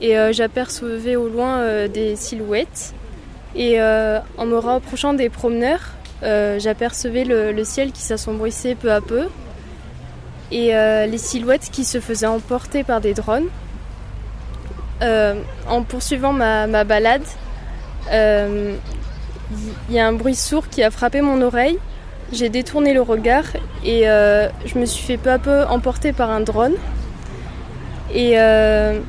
[0.00, 2.94] et euh, j'apercevais au loin des silhouettes.
[3.54, 5.92] Et en me rapprochant des promeneurs,
[6.22, 9.28] j'apercevais le, ciel qui s'assombrissait peu à peu
[10.50, 13.48] et les silhouettes qui se faisaient emporter par des drones.
[15.00, 17.24] en poursuivant ma balade,
[18.06, 18.76] il euh,
[19.90, 21.78] y a un bruit sourd qui a frappé mon oreille.
[22.32, 23.44] J'ai détourné le regard
[23.84, 26.74] et euh, je me suis fait peu à peu emporter par un drone.
[28.14, 29.00] Et euh,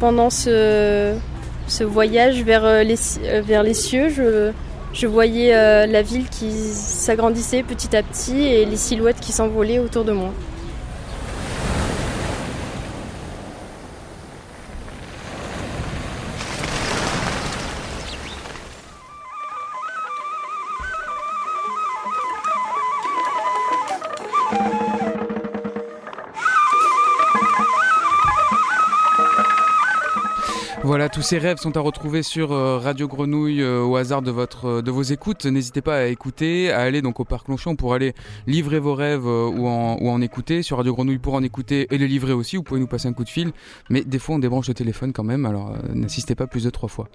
[0.00, 1.14] pendant ce,
[1.80, 4.08] voyage vers les, cieux,
[4.92, 10.04] je voyais la ville qui s'agrandissait petit à petit et les silhouettes qui s'envolaient autour
[10.04, 10.32] de moi.
[31.26, 35.02] Ces rêves sont à retrouver sur euh, Radio Grenouille euh, au hasard euh, de vos
[35.02, 35.44] écoutes.
[35.44, 38.14] N'hésitez pas à écouter, à aller donc au parc Longchamp pour aller
[38.46, 41.98] livrer vos rêves ou en ou en écouter sur Radio Grenouille pour en écouter et
[41.98, 42.56] les livrer aussi.
[42.56, 43.50] Vous pouvez nous passer un coup de fil,
[43.90, 46.88] mais des fois on débranche le téléphone quand même, alors n'insistez pas plus de trois
[46.88, 47.08] fois.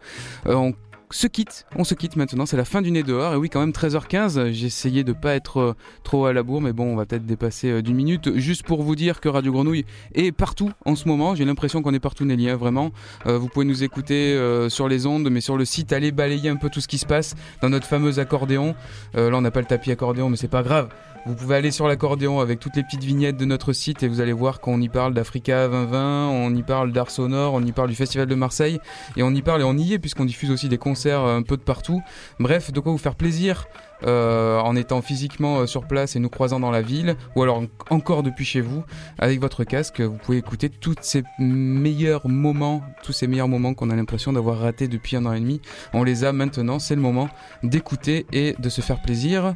[1.11, 3.59] Se quitte, on se quitte maintenant, c'est la fin du nez dehors, et oui quand
[3.59, 5.73] même 13h15, j'ai essayé de pas être euh,
[6.03, 8.83] trop à la bourre, mais bon on va peut-être dépasser euh, d'une minute, juste pour
[8.83, 12.25] vous dire que Radio Grenouille est partout en ce moment, j'ai l'impression qu'on est partout
[12.25, 12.91] Nelly, vraiment,
[13.25, 14.37] euh, vous pouvez nous écouter
[14.69, 17.05] sur les ondes, mais sur le site, allez balayer un peu tout ce qui se
[17.05, 18.75] passe dans notre fameux accordéon,
[19.13, 20.89] là on n'a pas le tapis accordéon, mais c'est pas grave,
[21.25, 24.21] vous pouvez aller sur l'accordéon avec toutes les petites vignettes de notre site et vous
[24.21, 27.89] allez voir qu'on y parle d'Africa 2020, on y parle d'Art Sonore, on y parle
[27.89, 28.79] du Festival de Marseille
[29.17, 31.57] et on y parle et on y est puisqu'on diffuse aussi des concerts un peu
[31.57, 32.01] de partout.
[32.39, 33.67] Bref, de quoi vous faire plaisir
[34.03, 37.63] euh, en étant physiquement euh, sur place et nous croisant dans la ville, ou alors
[37.91, 38.83] encore depuis chez vous,
[39.19, 43.91] avec votre casque, vous pouvez écouter tous ces meilleurs moments, tous ces meilleurs moments qu'on
[43.91, 45.61] a l'impression d'avoir ratés depuis un an et demi.
[45.93, 47.29] On les a maintenant, c'est le moment
[47.61, 49.53] d'écouter et de se faire plaisir.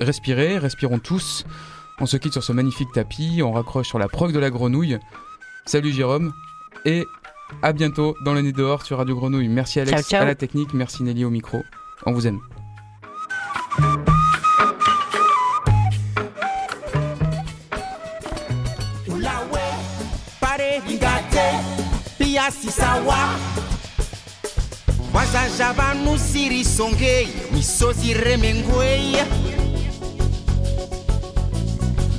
[0.00, 1.44] Respirez, respirons tous.
[2.00, 4.98] On se quitte sur ce magnifique tapis, on raccroche sur la progue de la grenouille.
[5.66, 6.32] Salut Jérôme,
[6.84, 7.06] et
[7.62, 9.48] à bientôt dans le nez dehors sur Radio Grenouille.
[9.48, 11.62] Merci Alex à la technique, merci Nelly au micro.
[12.06, 12.40] On vous aime.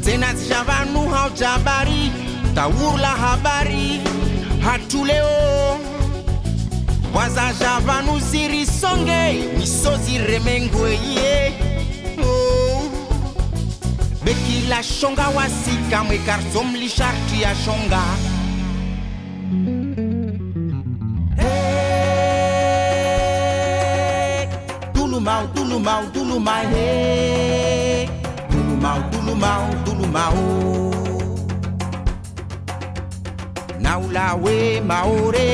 [0.09, 2.11] zinazisha vanu hautabari
[2.55, 4.01] taurla habari
[4.61, 5.79] hatu leo
[7.13, 11.53] wazasha vanu zirisonge miso ziremengweye
[12.23, 12.81] oh.
[14.23, 18.01] bekila shonga wasika mwekarzomlisharti ya shonga
[23.09, 24.47] hey,
[24.93, 26.65] tulumau tulumau tulumai.
[29.19, 30.37] Dulumau, dulumau.
[33.83, 34.59] Naulawe
[34.89, 35.51] maore,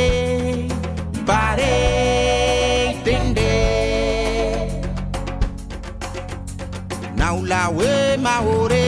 [1.25, 1.73] pare
[3.03, 3.53] tende.
[7.17, 7.93] Naulawe
[8.25, 8.84] maore,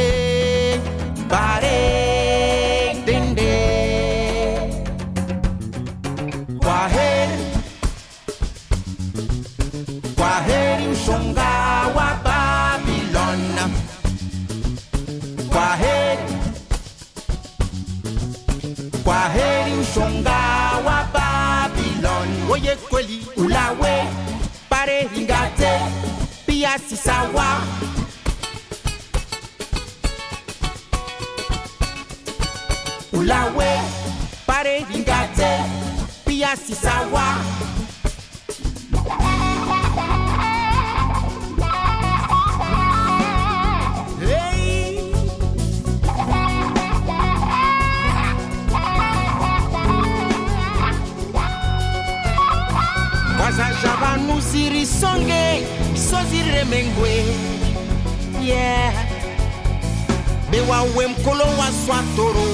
[23.58, 24.08] ulawe,
[24.70, 25.72] pare ringate,
[26.46, 27.62] pia si sawa.
[33.12, 33.72] Ulawe,
[34.46, 35.52] pare ringate,
[36.26, 37.26] pia si sawa.
[55.00, 55.64] Songe
[55.96, 57.24] sozire mengwe.
[58.42, 58.94] Yeah.
[60.52, 62.48] Bewawe mkolo wa swatoro